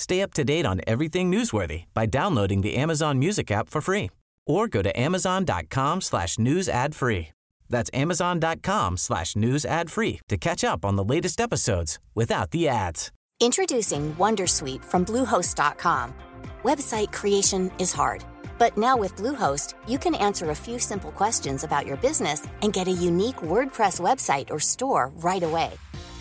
Stay 0.01 0.23
up 0.23 0.33
to 0.33 0.43
date 0.43 0.65
on 0.65 0.81
everything 0.87 1.31
newsworthy 1.31 1.83
by 1.93 2.07
downloading 2.07 2.61
the 2.61 2.75
Amazon 2.75 3.19
Music 3.19 3.51
app 3.51 3.69
for 3.69 3.81
free 3.81 4.09
or 4.47 4.67
go 4.67 4.81
to 4.81 4.99
amazon.com 4.99 6.01
slash 6.01 6.39
news 6.39 6.67
ad 6.67 6.95
free. 6.95 7.29
That's 7.69 7.91
amazon.com 7.93 8.97
slash 8.97 9.35
news 9.35 9.63
ad 9.63 9.91
free 9.91 10.19
to 10.27 10.37
catch 10.37 10.63
up 10.63 10.83
on 10.83 10.95
the 10.95 11.03
latest 11.03 11.39
episodes 11.39 11.99
without 12.15 12.49
the 12.49 12.67
ads. 12.67 13.11
Introducing 13.39 14.15
Wondersuite 14.15 14.83
from 14.83 15.05
Bluehost.com. 15.05 16.15
Website 16.63 17.13
creation 17.13 17.71
is 17.77 17.93
hard. 17.93 18.25
But 18.57 18.79
now 18.79 18.97
with 18.97 19.15
Bluehost, 19.15 19.75
you 19.87 19.99
can 19.99 20.15
answer 20.15 20.49
a 20.49 20.55
few 20.55 20.79
simple 20.79 21.11
questions 21.11 21.63
about 21.63 21.85
your 21.85 21.97
business 21.97 22.47
and 22.63 22.73
get 22.73 22.87
a 22.87 23.03
unique 23.09 23.43
WordPress 23.43 23.99
website 23.99 24.49
or 24.49 24.59
store 24.59 25.11
right 25.17 25.43
away. 25.43 25.69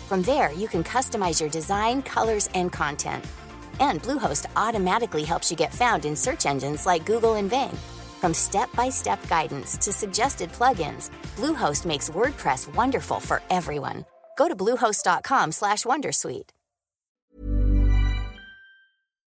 From 0.07 0.21
there, 0.21 0.51
you 0.51 0.67
can 0.67 0.83
customize 0.83 1.41
your 1.41 1.49
design, 1.49 2.03
colors, 2.03 2.47
and 2.53 2.71
content. 2.71 3.25
And 3.79 4.01
Bluehost 4.01 4.45
automatically 4.55 5.23
helps 5.23 5.49
you 5.51 5.57
get 5.57 5.73
found 5.73 6.05
in 6.05 6.15
search 6.15 6.45
engines 6.45 6.85
like 6.85 7.05
Google 7.05 7.35
and 7.35 7.49
Bing. 7.49 7.77
From 8.19 8.33
step-by-step 8.33 9.27
guidance 9.29 9.77
to 9.77 9.91
suggested 9.91 10.51
plugins, 10.51 11.09
Bluehost 11.37 11.85
makes 11.85 12.09
WordPress 12.09 12.73
wonderful 12.75 13.19
for 13.19 13.41
everyone. 13.49 14.05
Go 14.37 14.47
to 14.47 14.55
bluehost.com/wondersuite. 14.55 16.49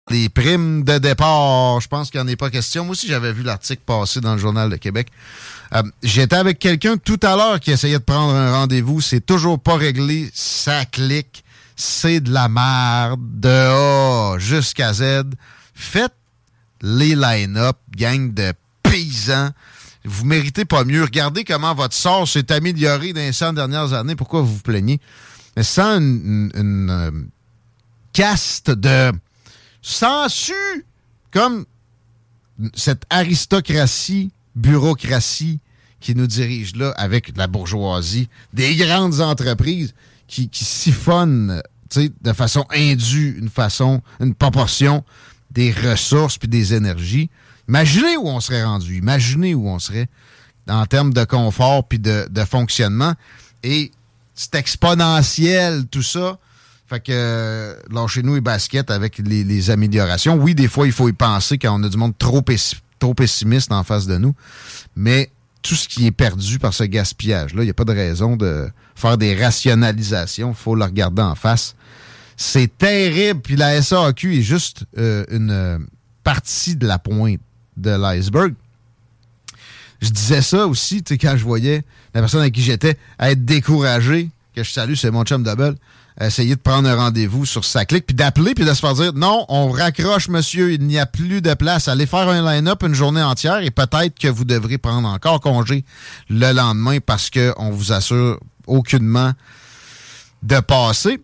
Les 0.08 0.28
primes 0.28 0.84
de 0.84 0.98
départ, 0.98 1.80
je 1.80 1.88
pense 1.88 2.10
qu'il 2.12 2.20
n'y 2.20 2.26
en 2.26 2.28
est 2.28 2.36
pas 2.36 2.48
question. 2.48 2.84
Moi 2.84 2.92
aussi, 2.92 3.08
j'avais 3.08 3.32
vu 3.32 3.42
l'article 3.42 3.82
passer 3.84 4.20
dans 4.20 4.34
le 4.34 4.38
Journal 4.38 4.70
de 4.70 4.76
Québec. 4.76 5.08
Euh, 5.74 5.82
J'étais 6.00 6.36
avec 6.36 6.60
quelqu'un 6.60 6.96
tout 6.96 7.18
à 7.24 7.34
l'heure 7.34 7.58
qui 7.58 7.72
essayait 7.72 7.98
de 7.98 8.04
prendre 8.04 8.32
un 8.32 8.52
rendez-vous. 8.52 9.00
C'est 9.00 9.20
toujours 9.26 9.58
pas 9.58 9.74
réglé. 9.74 10.30
Ça 10.32 10.84
clique. 10.84 11.44
C'est 11.76 12.20
de 12.20 12.32
la 12.32 12.48
merde. 12.48 13.20
De 13.40 13.48
A 13.48 14.38
jusqu'à 14.38 14.92
Z. 14.94 15.24
Faites 15.74 16.14
les 16.80 17.14
line-up, 17.14 17.76
gang 17.94 18.32
de 18.32 18.52
paysans. 18.82 19.50
Vous 20.04 20.24
méritez 20.24 20.64
pas 20.64 20.84
mieux. 20.84 21.02
Regardez 21.02 21.44
comment 21.44 21.74
votre 21.74 21.94
sort 21.94 22.26
s'est 22.26 22.50
amélioré 22.52 23.12
dans 23.12 23.20
les 23.20 23.32
100 23.32 23.54
dernières 23.54 23.92
années. 23.92 24.16
Pourquoi 24.16 24.40
vous 24.40 24.54
vous 24.54 24.62
plaignez? 24.62 25.00
Mais 25.56 25.62
sans 25.62 25.98
une, 25.98 26.50
euh, 26.90 27.10
caste 28.12 28.70
de 28.70 29.12
su 29.82 30.54
comme 31.30 31.66
cette 32.74 33.04
aristocratie, 33.10 34.30
bureaucratie 34.54 35.60
qui 36.00 36.14
nous 36.14 36.26
dirige 36.26 36.76
là 36.76 36.92
avec 36.96 37.36
la 37.36 37.46
bourgeoisie, 37.46 38.28
des 38.52 38.74
grandes 38.76 39.20
entreprises 39.20 39.94
qui, 40.26 40.48
qui 40.48 40.64
siphonnent 40.64 41.62
de 41.94 42.32
façon 42.32 42.64
indue, 42.70 43.36
une 43.38 43.48
façon, 43.48 44.02
une 44.20 44.34
proportion 44.34 45.04
des 45.50 45.72
ressources 45.72 46.36
puis 46.38 46.48
des 46.48 46.74
énergies. 46.74 47.30
Imaginez 47.68 48.16
où 48.16 48.28
on 48.28 48.40
serait 48.40 48.64
rendu. 48.64 48.96
Imaginez 48.96 49.54
où 49.54 49.68
on 49.68 49.78
serait 49.78 50.08
en 50.68 50.84
termes 50.86 51.12
de 51.12 51.24
confort 51.24 51.86
puis 51.86 51.98
de, 51.98 52.26
de 52.30 52.44
fonctionnement. 52.44 53.14
Et 53.62 53.92
c'est 54.34 54.54
exponentiel, 54.56 55.86
tout 55.86 56.02
ça. 56.02 56.38
Fait 56.88 57.00
que 57.00 57.76
lâchez-nous 57.90 58.36
et 58.36 58.40
basket 58.40 58.90
avec 58.90 59.18
les, 59.18 59.70
améliorations. 59.70 60.36
Oui, 60.36 60.54
des 60.54 60.68
fois, 60.68 60.86
il 60.86 60.92
faut 60.92 61.08
y 61.08 61.12
penser 61.12 61.58
quand 61.58 61.80
on 61.80 61.82
a 61.82 61.88
du 61.88 61.96
monde 61.96 62.16
trop, 62.16 62.44
trop 63.00 63.14
pessimiste 63.14 63.72
en 63.72 63.82
face 63.82 64.06
de 64.06 64.18
nous. 64.18 64.34
Mais 64.94 65.30
tout 65.66 65.74
ce 65.74 65.88
qui 65.88 66.06
est 66.06 66.12
perdu 66.12 66.58
par 66.58 66.72
ce 66.72 66.84
gaspillage-là, 66.84 67.62
il 67.62 67.66
n'y 67.66 67.70
a 67.70 67.74
pas 67.74 67.84
de 67.84 67.92
raison 67.92 68.36
de 68.36 68.68
faire 68.94 69.18
des 69.18 69.34
rationalisations. 69.34 70.50
Il 70.50 70.54
faut 70.54 70.76
le 70.76 70.84
regarder 70.84 71.22
en 71.22 71.34
face. 71.34 71.74
C'est 72.36 72.78
terrible. 72.78 73.40
Puis 73.40 73.56
la 73.56 73.82
SAQ 73.82 74.38
est 74.38 74.42
juste 74.42 74.84
euh, 74.96 75.24
une 75.30 75.50
euh, 75.50 75.78
partie 76.22 76.76
de 76.76 76.86
la 76.86 76.98
pointe 76.98 77.40
de 77.76 77.90
l'iceberg. 77.90 78.54
Je 80.00 80.10
disais 80.10 80.42
ça 80.42 80.66
aussi, 80.66 81.02
quand 81.02 81.36
je 81.36 81.44
voyais 81.44 81.82
la 82.14 82.20
personne 82.20 82.40
avec 82.40 82.54
qui 82.54 82.62
j'étais 82.62 82.96
être 83.18 83.44
découragé, 83.44 84.28
que 84.56 84.64
je 84.64 84.72
salue, 84.72 84.94
c'est 84.94 85.10
mon 85.10 85.24
chum 85.24 85.42
double 85.42 85.76
essayer 86.20 86.56
de 86.56 86.60
prendre 86.60 86.88
un 86.88 86.96
rendez-vous 86.96 87.44
sur 87.44 87.64
sa 87.64 87.84
clique, 87.84 88.06
puis 88.06 88.16
d'appeler, 88.16 88.54
puis 88.54 88.64
de 88.64 88.72
se 88.72 88.80
faire 88.80 88.94
dire 88.94 89.12
non, 89.14 89.44
on 89.48 89.70
raccroche, 89.70 90.28
monsieur, 90.28 90.72
il 90.72 90.82
n'y 90.86 90.98
a 90.98 91.06
plus 91.06 91.42
de 91.42 91.54
place. 91.54 91.88
Allez 91.88 92.06
faire 92.06 92.28
un 92.28 92.42
line-up 92.42 92.82
une 92.82 92.94
journée 92.94 93.22
entière 93.22 93.58
et 93.58 93.70
peut-être 93.70 94.18
que 94.18 94.28
vous 94.28 94.44
devrez 94.44 94.78
prendre 94.78 95.08
encore 95.08 95.40
congé 95.40 95.84
le 96.30 96.52
lendemain 96.52 96.98
parce 97.04 97.30
qu'on 97.30 97.70
vous 97.70 97.92
assure 97.92 98.40
aucunement 98.66 99.32
de 100.42 100.58
passer. 100.60 101.20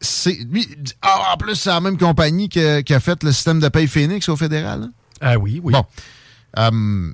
C'est 0.00 0.38
lui 0.48 0.68
ah, 1.02 1.32
en 1.34 1.36
plus 1.36 1.56
c'est 1.56 1.70
la 1.70 1.80
même 1.80 1.98
compagnie 1.98 2.48
qui 2.48 2.60
a 2.60 3.00
fait 3.00 3.20
le 3.24 3.32
système 3.32 3.58
de 3.58 3.68
paye 3.68 3.88
Phoenix 3.88 4.28
au 4.28 4.36
fédéral. 4.36 4.84
Hein? 4.84 4.90
Ah 5.20 5.38
oui, 5.38 5.60
oui. 5.62 5.72
Bon. 5.72 5.84
Euh, 6.56 7.12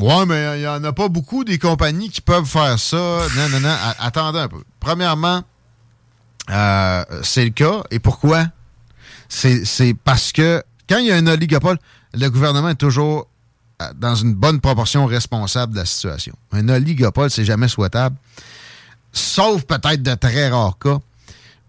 ouais, 0.00 0.26
mais 0.26 0.58
il 0.58 0.60
n'y 0.60 0.66
en 0.66 0.82
a 0.84 0.92
pas 0.92 1.08
beaucoup 1.08 1.44
des 1.44 1.58
compagnies 1.58 2.10
qui 2.10 2.20
peuvent 2.20 2.46
faire 2.46 2.78
ça. 2.78 2.96
Non, 3.36 3.48
non, 3.50 3.60
non. 3.60 3.74
Attendez 3.98 4.38
un 4.38 4.48
peu. 4.48 4.62
Premièrement, 4.80 5.42
euh, 6.50 7.04
c'est 7.22 7.44
le 7.44 7.50
cas. 7.50 7.82
Et 7.90 7.98
pourquoi? 7.98 8.46
C'est 9.28 9.94
parce 10.04 10.32
que 10.32 10.62
quand 10.88 10.98
il 10.98 11.06
y 11.06 11.12
a 11.12 11.16
un 11.16 11.26
oligopole, 11.26 11.78
le 12.14 12.28
gouvernement 12.28 12.70
est 12.70 12.76
toujours 12.76 13.28
euh, 13.82 13.86
dans 13.96 14.14
une 14.14 14.34
bonne 14.34 14.60
proportion 14.60 15.06
responsable 15.06 15.72
de 15.74 15.78
la 15.80 15.86
situation. 15.86 16.34
Un 16.52 16.68
oligopole, 16.68 17.30
c'est 17.30 17.44
jamais 17.44 17.68
souhaitable, 17.68 18.16
sauf 19.12 19.64
peut-être 19.64 20.02
de 20.02 20.14
très 20.14 20.48
rares 20.48 20.78
cas. 20.78 20.98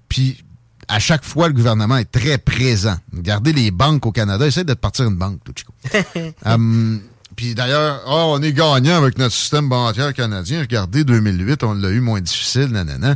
Puis, 0.07 0.43
à 0.87 0.99
chaque 0.99 1.25
fois, 1.25 1.47
le 1.47 1.53
gouvernement 1.53 1.97
est 1.97 2.09
très 2.09 2.37
présent. 2.37 2.95
Regardez 3.13 3.51
les 3.51 3.71
banques 3.71 4.05
au 4.05 4.11
Canada. 4.11 4.45
Essayez 4.45 4.63
de 4.63 4.73
partir 4.73 5.05
une 5.05 5.17
banque, 5.17 5.39
tout 5.43 5.53
chico. 5.55 5.73
puis 7.37 7.53
d'ailleurs, 7.53 8.01
oh, 8.07 8.33
on 8.35 8.41
est 8.41 8.51
gagnant 8.51 8.97
avec 8.97 9.19
notre 9.19 9.35
système 9.35 9.69
bancaire 9.69 10.11
canadien. 10.11 10.59
Regardez, 10.59 11.03
2008, 11.03 11.63
on 11.63 11.73
l'a 11.73 11.91
eu 11.91 11.99
moins 11.99 12.19
difficile, 12.19 12.69
nanana. 12.69 13.15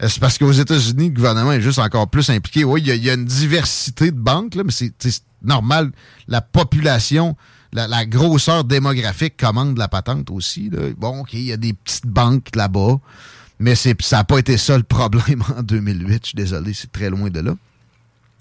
C'est 0.00 0.20
parce 0.20 0.38
qu'aux 0.38 0.52
États-Unis, 0.52 1.10
le 1.10 1.14
gouvernement 1.14 1.52
est 1.52 1.60
juste 1.60 1.78
encore 1.78 2.08
plus 2.08 2.30
impliqué? 2.30 2.64
Oui, 2.64 2.82
il 2.84 3.04
y, 3.04 3.10
a 3.10 3.14
une 3.14 3.26
diversité 3.26 4.10
de 4.10 4.16
banques, 4.16 4.54
là, 4.54 4.62
mais 4.64 4.72
c'est 4.72 5.22
normal. 5.42 5.92
La 6.28 6.40
population, 6.40 7.36
la, 7.74 8.06
grosseur 8.06 8.64
démographique 8.64 9.36
commande 9.36 9.76
la 9.76 9.88
patente 9.88 10.30
aussi. 10.30 10.70
Là. 10.70 10.88
Bon, 10.96 11.20
OK, 11.20 11.34
il 11.34 11.42
y 11.42 11.52
a 11.52 11.58
des 11.58 11.74
petites 11.74 12.06
banques 12.06 12.56
là-bas. 12.56 12.98
Mais 13.58 13.74
ça 13.74 13.92
n'a 14.12 14.24
pas 14.24 14.38
été 14.38 14.56
ça 14.56 14.78
le 14.78 14.82
problème 14.82 15.42
en 15.58 15.62
2008. 15.62 16.20
Je 16.22 16.28
suis 16.28 16.36
désolé, 16.36 16.72
c'est 16.72 16.90
très 16.90 17.10
loin 17.10 17.28
de 17.28 17.40
là. 17.40 17.54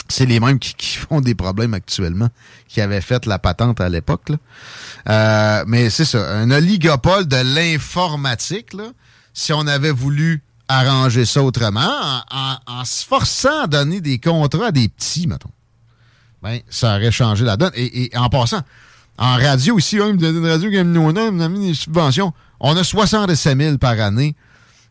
C'est 0.10 0.26
les 0.26 0.40
mêmes 0.40 0.60
qui, 0.60 0.98
font 0.98 1.22
des 1.22 1.36
problèmes 1.36 1.74
actuellement, 1.74 2.30
qui 2.68 2.82
avaient 2.82 3.02
fait 3.02 3.26
la 3.26 3.40
patente 3.40 3.82
à 3.82 3.90
l'époque. 3.90 4.32
Euh, 5.10 5.64
mais 5.68 5.90
c'est 5.90 6.06
ça, 6.06 6.38
un 6.38 6.50
oligopole 6.52 7.28
de 7.28 7.38
l'informatique, 7.38 8.76
si 9.34 9.54
on 9.54 9.68
avait 9.68 9.92
voulu 9.92 10.42
arranger 10.68 11.26
ça 11.26 11.44
autrement, 11.44 12.22
en, 12.32 12.86
se 12.86 13.06
forçant 13.06 13.64
à 13.64 13.68
donner 13.68 14.02
des 14.02 14.20
contrats 14.20 14.68
à 14.68 14.72
des 14.72 14.90
petits, 14.90 15.28
mettons, 15.28 15.52
ben, 16.42 16.60
ça 16.70 16.96
aurait 16.96 17.12
changé 17.12 17.46
la 17.46 17.58
donne. 17.58 17.72
Et, 17.76 18.12
en 18.16 18.30
passant, 18.30 18.62
en 19.18 19.36
radio 19.36 19.80
ici, 19.80 20.00
hein, 20.00 20.10
une 20.10 20.48
radio 20.48 20.70
qui 20.70 20.78
a 20.78 20.84
mis 20.84 21.68
des 21.68 21.74
subventions. 21.74 22.34
On 22.60 22.76
a 22.76 22.84
67 22.84 23.58
000 23.58 23.78
par 23.78 24.00
année 24.00 24.36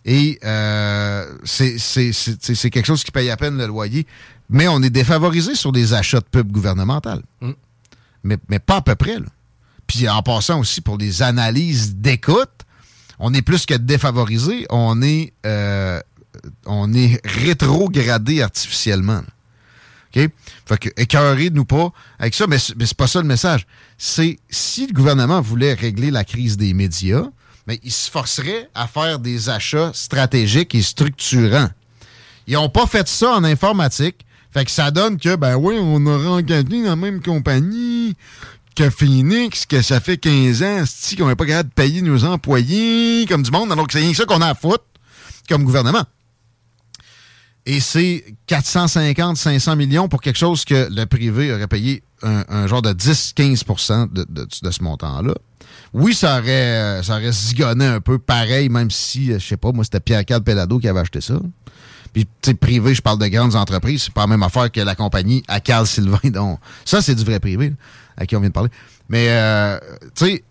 et 0.05 0.39
euh, 0.45 1.25
c'est 1.45 2.71
quelque 2.71 2.87
chose 2.87 3.03
qui 3.03 3.11
paye 3.11 3.29
à 3.29 3.37
peine 3.37 3.59
le 3.59 3.67
loyer. 3.67 4.07
Mais 4.49 4.69
on 4.69 4.83
est 4.83 4.91
défavorisé 4.91 5.55
sur 5.55 5.73
des 5.73 5.95
achats 5.95 6.21
de 6.21 6.27
pubs 6.31 6.51
gouvernementales. 6.51 7.23
Mm. 7.41 7.51
Mais, 8.25 8.39
mais, 8.49 8.59
pas 8.59 8.77
à 8.77 8.83
peu 8.83 8.95
près. 8.95 9.19
Là. 9.19 9.27
Puis 9.87 10.09
en 10.09 10.23
passant 10.23 10.61
aussi 10.61 10.81
pour 10.81 10.99
des 10.99 11.23
analyses 11.23 11.97
d'écoute, 11.97 12.51
on 13.19 13.33
est 13.35 13.43
plus 13.43 13.67
que 13.67 13.75
défavorisé, 13.75 14.67
on 14.71 15.01
est, 15.03 15.33
euh, 15.47 16.01
on 16.67 16.93
est 16.93 17.21
rétrogradé 17.25 18.43
artificiellement. 18.43 19.23
OK? 20.15 20.29
Fait 20.67 20.79
que 20.79 20.89
écœurez-nous 20.97 21.65
pas 21.65 21.91
avec 22.19 22.35
ça, 22.35 22.47
mais, 22.47 22.59
mais 22.77 22.87
c'est 22.87 22.97
pas 22.97 23.07
ça 23.07 23.21
le 23.21 23.27
message. 23.27 23.67
C'est 23.99 24.39
si 24.51 24.87
le 24.87 24.93
gouvernement 24.93 25.41
voulait 25.41 25.75
régler 25.75 26.11
la 26.11 26.25
crise 26.25 26.57
des 26.57 26.75
médias, 26.75 27.27
mais 27.67 27.81
il 27.83 27.93
se 27.93 28.11
forcerait 28.11 28.69
à 28.75 28.87
faire 28.87 29.19
des 29.19 29.49
achats 29.49 29.91
stratégiques 29.95 30.75
et 30.75 30.83
structurants. 30.83 31.71
Ils 32.47 32.55
n'ont 32.55 32.69
pas 32.69 32.87
fait 32.87 33.09
ça 33.09 33.33
en 33.33 33.45
informatique. 33.45 34.25
Fait 34.57 34.65
que 34.65 34.71
ça 34.71 34.91
donne 34.91 35.19
que, 35.19 35.37
ben 35.37 35.55
oui, 35.57 35.75
on 35.79 36.07
aura 36.07 36.31
engagé 36.31 36.63
dans 36.63 36.89
la 36.89 36.97
même 36.97 37.21
compagnie 37.21 38.17
que 38.75 38.89
Phoenix, 38.89 39.67
que 39.67 39.83
ça 39.83 40.01
fait 40.01 40.17
15 40.17 40.63
ans, 40.63 40.85
qu'on 41.19 41.29
n'est 41.29 41.37
pas 41.37 41.45
capable 41.45 41.69
de 41.69 41.75
payer 41.75 42.01
nos 42.01 42.25
employés 42.25 43.27
comme 43.29 43.43
du 43.43 43.51
monde, 43.51 43.71
alors 43.71 43.87
que 43.87 43.93
c'est 43.93 43.99
rien 43.99 44.13
que 44.13 44.17
ça 44.17 44.25
qu'on 44.25 44.41
a 44.41 44.47
à 44.49 44.55
foutre 44.55 44.87
comme 45.47 45.63
gouvernement. 45.63 46.05
Et 47.67 47.81
c'est 47.81 48.25
450-500 48.49 49.77
millions 49.77 50.09
pour 50.09 50.23
quelque 50.23 50.39
chose 50.39 50.65
que 50.65 50.89
le 50.91 51.05
privé 51.05 51.53
aurait 51.53 51.67
payé 51.67 52.03
un, 52.23 52.67
genre 52.67 52.81
de 52.81 52.95
10-15 52.95 54.09
de, 54.11 54.25
de, 54.27 54.49
de, 54.63 54.71
ce 54.71 54.83
montant-là 54.83 55.35
oui, 55.93 56.15
ça 56.15 56.39
aurait, 56.39 57.03
ça 57.03 57.17
aurait 57.17 57.33
zigonné 57.33 57.85
un 57.85 58.01
peu 58.01 58.19
pareil, 58.19 58.71
même 58.71 58.91
si, 58.91 59.33
je 59.33 59.39
sais 59.39 59.57
pas, 59.57 59.73
moi, 59.73 59.85
c'était 59.85 60.01
Pierre-Carl 60.01 60.43
Pelado 60.43 60.79
qui 60.79 60.89
avait 60.89 61.01
acheté 61.01 61.21
ça. 61.21 61.35
Puis, 62.17 62.27
tu 62.41 62.55
privé, 62.55 62.95
je 62.95 63.03
parle 63.03 63.19
de 63.19 63.27
grandes 63.27 63.57
entreprises, 63.57 64.05
c'est 64.05 64.15
pas 64.15 64.23
la 64.23 64.29
même 64.29 64.43
affaire 64.43 64.73
que 64.73 64.81
la 64.81 64.95
compagnie 64.95 65.43
à 65.49 65.61
Carl 65.61 65.87
Sylvain. 65.87 66.31
Donc, 66.31 66.59
ça, 66.87 67.03
c'est 67.03 67.15
du 67.15 67.23
vrai 67.23 67.41
privé, 67.41 67.75
à 68.17 68.25
qui 68.25 68.35
on 68.35 68.41
vient 68.41 68.49
de 68.49 68.55
parler. 68.55 68.71
Mais, 69.11 69.27
euh, 69.29 69.79
tu 70.15 70.25
sais, 70.25 70.45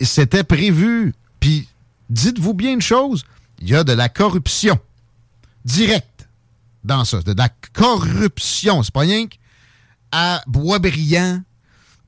c'était 0.00 0.42
prévu. 0.42 1.14
Puis, 1.38 1.68
dites-vous 2.10 2.52
bien 2.52 2.72
une 2.72 2.82
chose, 2.82 3.22
il 3.60 3.68
y 3.68 3.76
a 3.76 3.84
de 3.84 3.92
la 3.92 4.08
corruption 4.08 4.76
directe 5.64 6.26
dans 6.82 7.04
ça. 7.04 7.22
De 7.22 7.32
la 7.32 7.48
corruption. 7.72 8.82
C'est 8.82 8.92
pas 8.92 9.02
rien 9.02 9.28
qu'à 9.28 10.42
Boisbriand, 10.48 11.42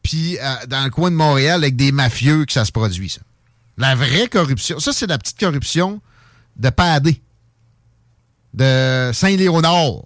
puis 0.02 0.36
euh, 0.40 0.66
dans 0.66 0.82
le 0.82 0.90
coin 0.90 1.12
de 1.12 1.16
Montréal 1.16 1.62
avec 1.62 1.76
des 1.76 1.92
mafieux 1.92 2.44
que 2.44 2.52
ça 2.52 2.64
se 2.64 2.72
produit, 2.72 3.10
ça. 3.10 3.20
La 3.78 3.94
vraie 3.94 4.26
corruption, 4.26 4.80
ça, 4.80 4.92
c'est 4.92 5.06
la 5.06 5.18
petite 5.18 5.38
corruption 5.38 6.00
de 6.56 6.70
Padé, 6.70 7.22
de 8.56 9.10
Saint-Léonard. 9.12 10.04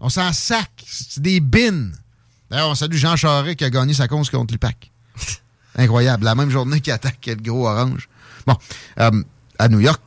On 0.00 0.08
s'en 0.08 0.32
sac. 0.32 0.70
C'est 0.86 1.22
des 1.22 1.40
bines. 1.40 1.94
D'ailleurs, 2.50 2.68
on 2.70 2.74
salue 2.74 2.96
Jean 2.96 3.16
Charest 3.16 3.56
qui 3.56 3.64
a 3.64 3.70
gagné 3.70 3.94
sa 3.94 4.08
cause 4.08 4.30
contre 4.30 4.52
l'UPAC. 4.52 4.90
Incroyable. 5.76 6.24
La 6.24 6.34
même 6.34 6.50
journée 6.50 6.80
qu'il 6.80 6.92
attaque 6.92 7.24
le 7.26 7.36
gros 7.36 7.66
orange. 7.66 8.08
Bon, 8.46 8.56
euh, 9.00 9.22
à 9.58 9.68
New 9.68 9.80
York, 9.80 10.00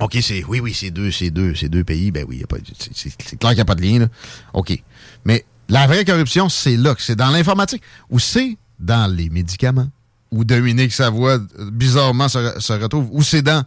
OK, 0.00 0.18
c'est 0.20 0.44
oui, 0.44 0.60
oui, 0.60 0.74
c'est 0.74 0.90
deux, 0.90 1.10
c'est 1.10 1.30
deux, 1.30 1.54
c'est 1.54 1.68
deux 1.68 1.84
pays. 1.84 2.10
Ben 2.10 2.24
oui, 2.28 2.44
c'est 2.92 3.38
clair 3.38 3.50
qu'il 3.50 3.54
n'y 3.54 3.60
a 3.60 3.64
pas 3.64 3.74
de 3.74 3.82
lien. 3.82 3.98
Là. 4.00 4.08
OK. 4.52 4.82
Mais 5.24 5.44
la 5.68 5.86
vraie 5.86 6.04
corruption, 6.04 6.48
c'est 6.48 6.76
là, 6.76 6.94
c'est 6.98 7.16
dans 7.16 7.30
l'informatique 7.30 7.82
ou 8.10 8.18
c'est 8.18 8.58
dans 8.78 9.10
les 9.10 9.30
médicaments 9.30 9.88
où 10.30 10.44
Dominique 10.44 10.92
Savoie, 10.92 11.38
bizarrement, 11.72 12.28
se, 12.28 12.72
retrouve, 12.72 13.08
ou 13.10 13.22
c'est 13.22 13.42
dans 13.42 13.64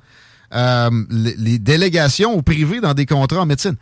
euh, 0.54 0.90
les, 1.10 1.60
délégations 1.60 2.34
au 2.34 2.42
privé 2.42 2.82
dans 2.82 2.94
des 2.94 3.06
contrats 3.06 3.42
en 3.42 3.46
médecine. 3.46 3.76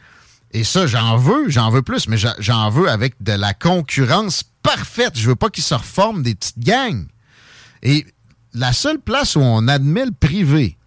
Et 0.51 0.63
ça, 0.63 0.87
j'en 0.87 1.17
veux, 1.17 1.49
j'en 1.49 1.69
veux 1.69 1.81
plus, 1.81 2.07
mais 2.07 2.17
j'en 2.39 2.69
veux 2.69 2.89
avec 2.89 3.21
de 3.21 3.33
la 3.33 3.53
concurrence 3.53 4.43
parfaite. 4.63 5.13
Je 5.15 5.29
veux 5.29 5.35
pas 5.35 5.49
qu'ils 5.49 5.63
se 5.63 5.73
reforment 5.73 6.23
des 6.23 6.35
petites 6.35 6.59
gangs. 6.59 7.05
Et 7.83 8.05
la 8.53 8.73
seule 8.73 8.99
place 8.99 9.35
où 9.35 9.41
on 9.41 9.67
admet 9.67 10.05
le 10.05 10.11
privé 10.11 10.77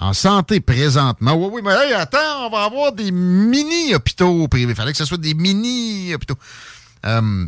en 0.00 0.12
santé 0.12 0.60
présentement. 0.60 1.34
Oui, 1.34 1.48
oui, 1.52 1.60
mais 1.64 1.72
hey, 1.72 1.92
attends, 1.92 2.46
on 2.46 2.50
va 2.50 2.64
avoir 2.64 2.92
des 2.92 3.10
mini-hôpitaux 3.10 4.48
privés. 4.48 4.74
Fallait 4.74 4.92
que 4.92 4.98
ce 4.98 5.04
soit 5.04 5.18
des 5.18 5.34
mini-hôpitaux. 5.34 6.38
Euh, 7.06 7.46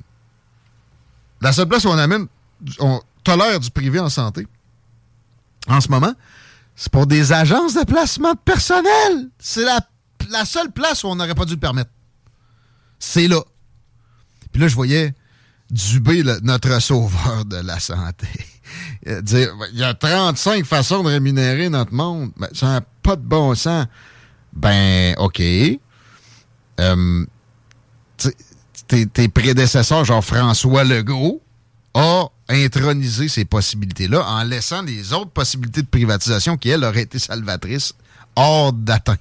la 1.41 1.53
seule 1.53 1.69
place 1.69 1.85
où 1.85 1.89
on 1.89 1.99
amène, 1.99 2.27
on 2.79 3.01
tolère 3.25 3.61
du 3.61 3.71
privé 3.71 3.99
en 3.99 4.09
santé, 4.09 4.47
en 5.69 5.81
ce 5.81 5.89
moment, 5.89 6.15
c'est 6.77 6.93
pour 6.93 7.07
des 7.07 7.33
agences 7.33 7.75
de 7.75 7.85
placement 7.85 8.35
de 8.35 8.39
personnel. 8.39 9.31
C'est 9.39 9.65
la, 9.65 9.81
la 10.31 10.45
seule 10.45 10.71
place 10.71 11.03
où 11.03 11.09
on 11.09 11.17
n'aurait 11.17 11.35
pas 11.35 11.47
dû 11.47 11.55
le 11.55 11.61
permettre. 11.61 11.91
C'est 12.99 13.27
là. 13.27 13.43
Puis 14.53 14.61
là, 14.61 14.69
je 14.69 14.75
voyais 14.75 15.15
Dubé, 15.71 16.23
notre 16.43 16.81
sauveur 16.81 17.45
de 17.45 17.57
la 17.57 17.81
santé. 17.81 18.29
Euh, 19.07 19.23
dire, 19.23 19.55
il 19.73 19.79
y 19.79 19.85
a 19.85 19.95
35 19.95 20.67
façons 20.67 21.05
de 21.05 21.09
rémunérer 21.09 21.69
notre 21.69 21.95
monde. 21.95 22.33
Ben, 22.37 22.49
ça 22.53 22.67
n'a 22.67 22.81
pas 22.81 23.15
de 23.15 23.23
bon 23.23 23.55
sens. 23.55 23.87
Ben, 24.53 25.15
OK. 25.19 25.41
Euh, 26.81 27.27
tes, 28.89 29.29
prédécesseurs, 29.29 30.05
genre 30.05 30.25
François 30.25 30.83
Legault, 30.83 31.41
ont 31.95 32.29
intronisé 32.49 33.29
ces 33.29 33.45
possibilités-là 33.45 34.25
en 34.25 34.45
laissant 34.45 34.83
les 34.83 35.13
autres 35.13 35.31
possibilités 35.31 35.83
de 35.83 35.89
privatisation 35.89 36.57
qui, 36.57 36.69
elles, 36.69 36.85
auraient 36.85 37.03
été 37.03 37.19
salvatrices 37.19 37.95
hors 38.37 38.73
d'atteinte. 38.73 39.19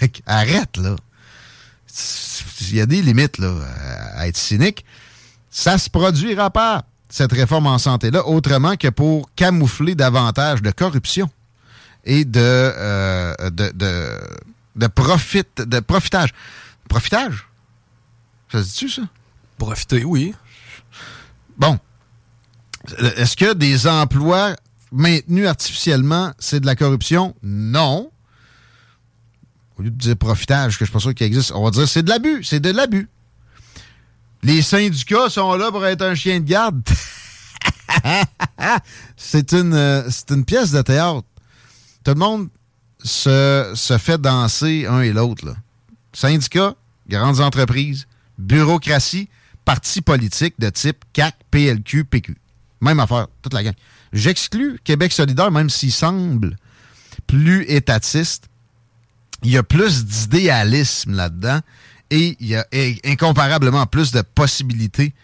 Arrête, 0.26 0.76
là. 0.76 0.96
Il 2.60 2.74
y 2.74 2.80
a 2.80 2.86
des 2.86 3.02
limites, 3.02 3.38
là, 3.38 3.54
à 4.16 4.26
être 4.26 4.36
cynique. 4.36 4.84
Ça 5.50 5.78
se 5.78 5.88
produira 5.88 6.50
pas 6.50 6.84
cette 7.08 7.32
réforme 7.32 7.68
en 7.68 7.78
santé-là, 7.78 8.26
autrement 8.26 8.76
que 8.76 8.88
pour 8.88 9.32
camoufler 9.36 9.94
davantage 9.94 10.62
de 10.62 10.72
corruption 10.72 11.30
et 12.04 12.24
de, 12.24 12.40
euh, 12.40 13.34
de, 13.50 13.72
de, 14.74 14.86
profit, 14.88 15.44
de 15.56 15.80
profitage. 15.80 16.30
Profitage? 16.88 17.46
Ça 18.50 18.62
se 18.62 18.68
dit-tu, 18.68 18.88
ça? 18.88 19.02
Profiter, 19.58 20.04
oui. 20.04 20.34
Bon. 21.56 21.78
Est-ce 23.16 23.36
que 23.36 23.52
des 23.54 23.86
emplois 23.86 24.56
maintenus 24.92 25.46
artificiellement, 25.46 26.32
c'est 26.38 26.60
de 26.60 26.66
la 26.66 26.76
corruption? 26.76 27.34
Non. 27.42 28.10
Au 29.78 29.82
lieu 29.82 29.90
de 29.90 29.96
dire 29.96 30.16
profitage, 30.16 30.78
que 30.78 30.84
je 30.84 30.84
ne 30.84 30.86
suis 30.86 30.92
pas 30.92 31.00
sûr 31.00 31.14
qu'il 31.14 31.26
existe, 31.26 31.52
on 31.54 31.64
va 31.64 31.70
dire 31.70 31.88
c'est 31.88 32.02
de 32.02 32.08
l'abus. 32.08 32.44
C'est 32.44 32.60
de 32.60 32.70
l'abus. 32.70 33.08
Les 34.42 34.62
syndicats 34.62 35.30
sont 35.30 35.54
là 35.54 35.70
pour 35.70 35.84
être 35.86 36.02
un 36.02 36.14
chien 36.14 36.38
de 36.38 36.44
garde. 36.44 36.82
c'est 39.16 39.52
une, 39.52 39.74
euh, 39.74 40.08
une 40.30 40.44
pièce 40.44 40.70
de 40.70 40.82
théâtre. 40.82 41.24
Tout 42.04 42.12
le 42.12 42.18
monde 42.18 42.48
se, 43.02 43.72
se 43.74 43.98
fait 43.98 44.20
danser 44.20 44.86
un 44.86 45.00
et 45.00 45.12
l'autre. 45.12 45.56
Syndicats, 46.12 46.74
grandes 47.08 47.40
entreprises, 47.40 48.06
bureaucratie, 48.38 49.28
partis 49.64 50.02
politiques 50.02 50.54
de 50.58 50.68
type 50.68 51.04
CAC, 51.12 51.36
PLQ, 51.50 52.04
PQ. 52.04 52.36
Même 52.84 53.00
affaire, 53.00 53.26
toute 53.42 53.54
la 53.54 53.62
gang. 53.62 53.74
J'exclus 54.12 54.78
Québec 54.84 55.12
solidaire, 55.12 55.50
même 55.50 55.70
s'il 55.70 55.92
semble 55.92 56.56
plus 57.26 57.64
étatiste. 57.68 58.48
Il 59.42 59.50
y 59.50 59.58
a 59.58 59.62
plus 59.62 60.04
d'idéalisme 60.04 61.14
là-dedans 61.14 61.60
et 62.10 62.36
il 62.40 62.46
y 62.46 62.56
a 62.56 62.66
incomparablement 63.04 63.86
plus 63.86 64.12
de 64.12 64.22
possibilités 64.22 65.14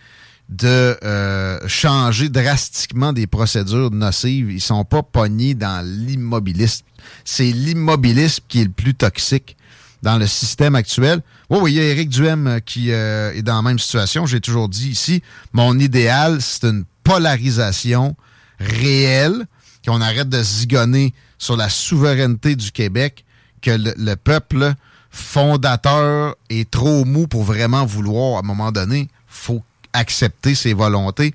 de 0.49 0.99
euh, 1.05 1.61
changer 1.69 2.29
drastiquement 2.29 3.13
des 3.13 3.27
procédures 3.27 3.91
nocives. 3.93 4.51
Ils 4.51 4.61
sont 4.61 4.85
pas 4.85 5.03
pognés 5.03 5.55
dans 5.55 5.85
l'immobilisme. 5.87 6.85
C'est 7.25 7.53
l'immobilisme 7.53 8.43
qui 8.49 8.61
est 8.61 8.65
le 8.65 8.71
plus 8.71 8.95
toxique 8.95 9.57
dans 10.03 10.19
le 10.19 10.27
système 10.27 10.75
actuel. 10.75 11.23
Oui, 11.51 11.59
oui, 11.63 11.73
il 11.73 11.77
y 11.77 11.81
a 11.81 11.85
Éric 11.85 12.09
Duhem 12.09 12.47
euh, 12.47 12.61
qui 12.61 12.91
euh, 12.91 13.33
est 13.33 13.43
dans 13.43 13.57
la 13.57 13.63
même 13.63 13.79
situation. 13.79 14.27
J'ai 14.27 14.41
toujours 14.41 14.69
dit 14.69 14.89
ici, 14.89 15.23
mon 15.53 15.79
idéal, 15.79 16.41
c'est 16.41 16.65
une 16.65 16.85
polarisation 17.13 18.17
réelle 18.59 19.47
qu'on 19.87 20.01
arrête 20.01 20.29
de 20.29 20.43
zigonner 20.43 21.15
sur 21.39 21.57
la 21.57 21.69
souveraineté 21.69 22.57
du 22.57 22.71
Québec, 22.71 23.25
que 23.63 23.71
le, 23.71 23.95
le 23.97 24.17
peuple 24.17 24.75
fondateur 25.11 26.37
est 26.49 26.71
trop 26.71 27.05
mou 27.05 27.27
pour 27.27 27.43
vraiment 27.43 27.85
vouloir, 27.85 28.37
à 28.37 28.41
un 28.41 28.43
moment 28.43 28.73
donné, 28.73 29.09
faut 29.27 29.63
accepter 29.93 30.55
ses 30.55 30.73
volontés 30.73 31.35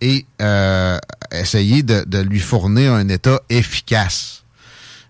et 0.00 0.26
euh, 0.40 0.98
essayer 1.30 1.82
de, 1.82 2.18
lui 2.18 2.40
fournir 2.40 2.92
un 2.92 3.08
État 3.08 3.40
efficace. 3.48 4.42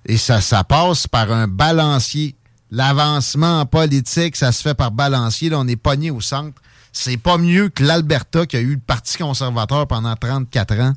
Et 0.04 0.18
ça, 0.18 0.40
ça 0.40 0.64
passe 0.64 1.06
par 1.06 1.32
un 1.32 1.48
balancier. 1.48 2.34
L'avancement 2.70 3.60
en 3.60 3.66
politique, 3.66 4.36
ça 4.36 4.52
se 4.52 4.62
fait 4.62 4.74
par 4.74 4.90
balancier. 4.90 5.48
Là, 5.48 5.58
on 5.58 5.68
est 5.68 5.76
pogné 5.76 6.10
au 6.10 6.20
centre. 6.20 6.60
C'est 6.92 7.16
pas 7.16 7.38
mieux 7.38 7.68
que 7.70 7.82
l'Alberta 7.82 8.46
qui 8.46 8.56
a 8.56 8.60
eu 8.60 8.74
le 8.74 8.80
Parti 8.80 9.16
conservateur 9.16 9.86
pendant 9.86 10.14
34 10.14 10.80
ans 10.80 10.92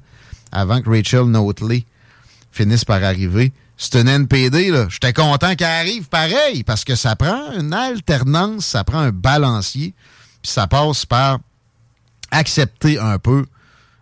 avant 0.52 0.82
que 0.82 0.90
Rachel 0.90 1.24
Notley 1.24 1.86
finisse 2.52 2.86
par 2.86 3.04
arriver. 3.04 3.52
C'est 3.78 4.00
une 4.00 4.08
NPD, 4.08 4.72
là. 4.72 4.88
J'étais 4.90 5.14
content 5.14 5.56
qu'elle 5.56 5.68
arrive 5.68 6.08
pareil, 6.08 6.64
parce 6.64 6.86
que 6.86 6.96
ça 6.96 7.16
prend 7.16 7.52
une 7.60 7.74
alternance, 7.74 8.66
ça 8.66 8.84
prend 8.84 9.00
un 9.00 9.12
balancier, 9.12 9.94
puis 10.42 10.52
ça 10.52 10.68
passe 10.68 11.06
par 11.06 11.40
accepter 12.32 13.00
un 13.00 13.20
peu, 13.20 13.46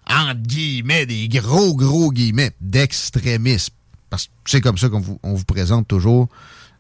entre 0.08 0.42
guillemets, 0.42 1.06
des 1.06 1.28
gros, 1.28 1.76
gros 1.76 2.12
guillemets, 2.12 2.52
d'extrémisme. 2.62 3.74
Parce 4.10 4.28
que 4.28 4.32
c'est 4.46 4.62
comme 4.62 4.78
ça 4.78 4.90
qu'on 4.90 5.00
vous, 5.00 5.44
présente 5.46 5.88
toujours 5.88 6.28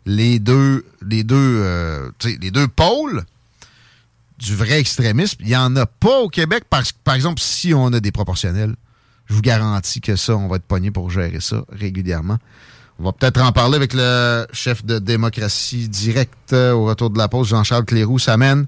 les 0.05 0.37
deux, 0.37 0.85
les 1.01 1.23
deux, 1.23 1.35
euh, 1.63 2.11
les 2.23 2.51
deux 2.51 2.67
pôles 2.67 3.25
du 4.43 4.55
vrai 4.55 4.79
extrémisme. 4.79 5.37
Il 5.41 5.47
n'y 5.47 5.55
en 5.55 5.75
a 5.75 5.85
pas 5.85 6.19
au 6.19 6.29
Québec. 6.29 6.65
Par, 6.69 6.83
par 7.03 7.15
exemple, 7.15 7.41
si 7.41 7.73
on 7.73 7.87
a 7.93 7.99
des 7.99 8.11
proportionnels, 8.11 8.75
je 9.25 9.33
vous 9.33 9.41
garantis 9.41 10.01
que 10.01 10.15
ça, 10.15 10.35
on 10.35 10.47
va 10.47 10.57
être 10.57 10.65
pogné 10.65 10.91
pour 10.91 11.09
gérer 11.09 11.39
ça 11.39 11.63
régulièrement. 11.71 12.37
On 12.99 13.03
va 13.05 13.13
peut-être 13.13 13.41
en 13.41 13.51
parler 13.51 13.75
avec 13.75 13.93
le 13.93 14.45
chef 14.53 14.85
de 14.85 14.99
démocratie 14.99 15.89
directe 15.89 16.53
euh, 16.53 16.73
au 16.73 16.85
retour 16.85 17.09
de 17.09 17.17
la 17.17 17.27
pause, 17.27 17.47
Jean-Charles 17.47 17.85
Cléroux, 17.85 18.19
ça 18.19 18.37
mène. 18.37 18.65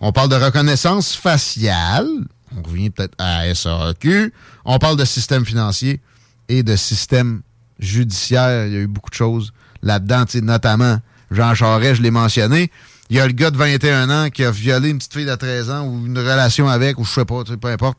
On 0.00 0.12
parle 0.12 0.28
de 0.30 0.36
reconnaissance 0.36 1.14
faciale. 1.14 2.08
On 2.56 2.62
revient 2.62 2.90
peut-être 2.90 3.14
à 3.18 3.54
SAQ. 3.54 4.32
On 4.64 4.78
parle 4.78 4.96
de 4.96 5.04
système 5.04 5.44
financier 5.44 6.00
et 6.48 6.62
de 6.62 6.74
système 6.74 7.42
judiciaire. 7.78 8.66
Il 8.66 8.72
y 8.72 8.76
a 8.76 8.80
eu 8.80 8.86
beaucoup 8.88 9.10
de 9.10 9.14
choses 9.14 9.52
là-dedans, 9.82 10.24
notamment 10.42 10.98
Jean 11.30 11.54
Charest, 11.54 11.96
je 11.96 12.02
l'ai 12.02 12.10
mentionné. 12.10 12.70
Il 13.10 13.16
y 13.16 13.20
a 13.20 13.26
le 13.26 13.32
gars 13.32 13.50
de 13.50 13.56
21 13.56 14.08
ans 14.10 14.30
qui 14.30 14.44
a 14.44 14.50
violé 14.52 14.90
une 14.90 14.98
petite 14.98 15.12
fille 15.14 15.26
de 15.26 15.34
13 15.34 15.70
ans 15.70 15.86
ou 15.86 16.06
une 16.06 16.18
relation 16.18 16.68
avec, 16.68 16.98
ou 16.98 17.04
je 17.04 17.10
sais 17.10 17.24
pas, 17.24 17.42
peu 17.44 17.68
importe, 17.68 17.98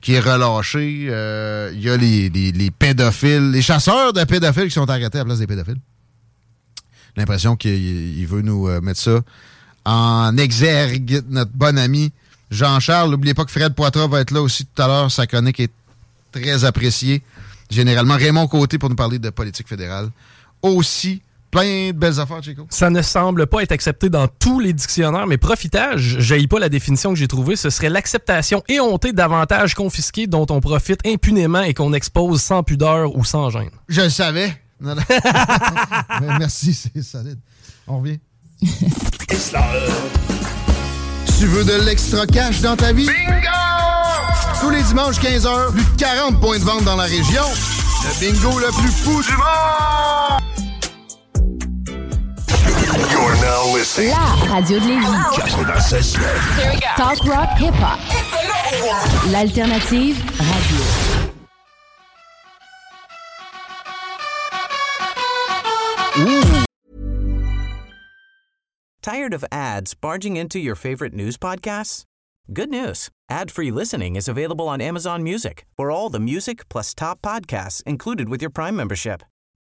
qui 0.00 0.14
est 0.14 0.20
relâché. 0.20 1.06
Euh, 1.10 1.70
il 1.74 1.80
y 1.82 1.90
a 1.90 1.96
les, 1.96 2.30
les- 2.30 2.52
les 2.52 2.70
pédophiles, 2.70 3.50
les 3.50 3.60
chasseurs 3.62 4.12
de 4.14 4.24
pédophiles 4.24 4.64
qui 4.64 4.70
sont 4.70 4.88
arrêtés 4.88 5.18
à 5.18 5.20
la 5.20 5.24
place 5.26 5.38
des 5.40 5.46
pédophiles. 5.46 5.78
L'impression 7.16 7.56
qu'il 7.56 8.18
il 8.18 8.26
veut 8.26 8.42
nous 8.42 8.68
euh, 8.68 8.80
mettre 8.80 9.00
ça 9.00 9.20
en 9.84 10.36
exergue, 10.36 11.22
notre 11.28 11.52
bon 11.52 11.78
ami 11.78 12.12
Jean-Charles. 12.50 13.10
N'oubliez 13.10 13.34
pas 13.34 13.44
que 13.44 13.50
Fred 13.50 13.74
Poitras 13.74 14.06
va 14.08 14.20
être 14.20 14.30
là 14.32 14.42
aussi 14.42 14.64
tout 14.66 14.82
à 14.82 14.86
l'heure. 14.86 15.10
Sa 15.10 15.26
chronique 15.26 15.60
est 15.60 15.70
très 16.32 16.64
appréciée. 16.64 17.22
Généralement, 17.70 18.14
Raymond 18.16 18.46
Côté 18.48 18.78
pour 18.78 18.88
nous 18.90 18.96
parler 18.96 19.18
de 19.18 19.30
politique 19.30 19.68
fédérale. 19.68 20.10
Aussi, 20.62 21.20
plein 21.50 21.88
de 21.88 21.92
belles 21.92 22.20
affaires, 22.20 22.42
Chico. 22.42 22.66
Ça 22.70 22.90
ne 22.90 23.02
semble 23.02 23.46
pas 23.46 23.62
être 23.62 23.72
accepté 23.72 24.08
dans 24.08 24.28
tous 24.28 24.60
les 24.60 24.72
dictionnaires, 24.72 25.26
mais 25.26 25.38
profitage, 25.38 26.16
je 26.20 26.46
pas 26.46 26.58
la 26.58 26.68
définition 26.68 27.10
que 27.10 27.18
j'ai 27.18 27.28
trouvée, 27.28 27.56
ce 27.56 27.70
serait 27.70 27.88
l'acceptation 27.88 28.62
éhontée 28.68 29.12
d'avantages 29.12 29.74
confisqués 29.74 30.26
dont 30.26 30.46
on 30.50 30.60
profite 30.60 31.00
impunément 31.06 31.62
et 31.62 31.74
qu'on 31.74 31.92
expose 31.92 32.40
sans 32.40 32.62
pudeur 32.62 33.16
ou 33.16 33.24
sans 33.24 33.50
gêne. 33.50 33.70
Je 33.88 34.02
le 34.02 34.10
savais. 34.10 34.56
Non, 34.78 34.94
non. 34.94 35.02
Mais 36.20 36.38
Merci, 36.38 36.74
c'est 36.74 37.02
solide. 37.02 37.38
On 37.86 38.00
revient. 38.00 38.18
Tu 41.38 41.46
veux 41.46 41.64
de 41.64 41.82
l'extra 41.86 42.26
cash 42.26 42.60
dans 42.60 42.76
ta 42.76 42.92
vie? 42.92 43.06
Bingo! 43.06 43.48
Tous 44.60 44.68
les 44.68 44.82
dimanches 44.82 45.18
15h, 45.18 45.72
plus 45.72 45.82
de 45.84 45.96
40 45.98 46.40
points 46.40 46.58
de 46.58 46.64
vente 46.64 46.84
dans 46.84 46.96
la 46.96 47.04
région. 47.04 47.44
Le 48.04 48.20
bingo 48.20 48.58
le 48.58 48.68
plus 48.78 48.90
fou 48.90 49.22
du 49.22 49.32
monde! 49.36 50.45
La 53.98 54.36
radio 54.50 54.78
de 54.78 54.84
Lévis. 54.84 56.12
Talk 56.98 57.24
rock 57.24 57.48
hip 57.56 57.72
hop. 57.78 57.98
L'alternative 59.32 60.20
radio. 60.52 60.84
Tired 69.00 69.32
of 69.32 69.46
ads 69.50 69.94
barging 69.94 70.36
into 70.36 70.58
your 70.58 70.74
favorite 70.74 71.14
news 71.14 71.38
podcasts? 71.38 72.02
Good 72.52 72.68
news. 72.68 73.08
Ad-free 73.30 73.70
listening 73.70 74.16
is 74.16 74.28
available 74.28 74.68
on 74.68 74.82
Amazon 74.82 75.22
Music 75.22 75.64
for 75.74 75.90
all 75.90 76.10
the 76.10 76.20
music 76.20 76.68
plus 76.68 76.92
top 76.94 77.22
podcasts 77.22 77.82
included 77.84 78.28
with 78.28 78.42
your 78.42 78.50
Prime 78.50 78.76
membership. 78.76 79.22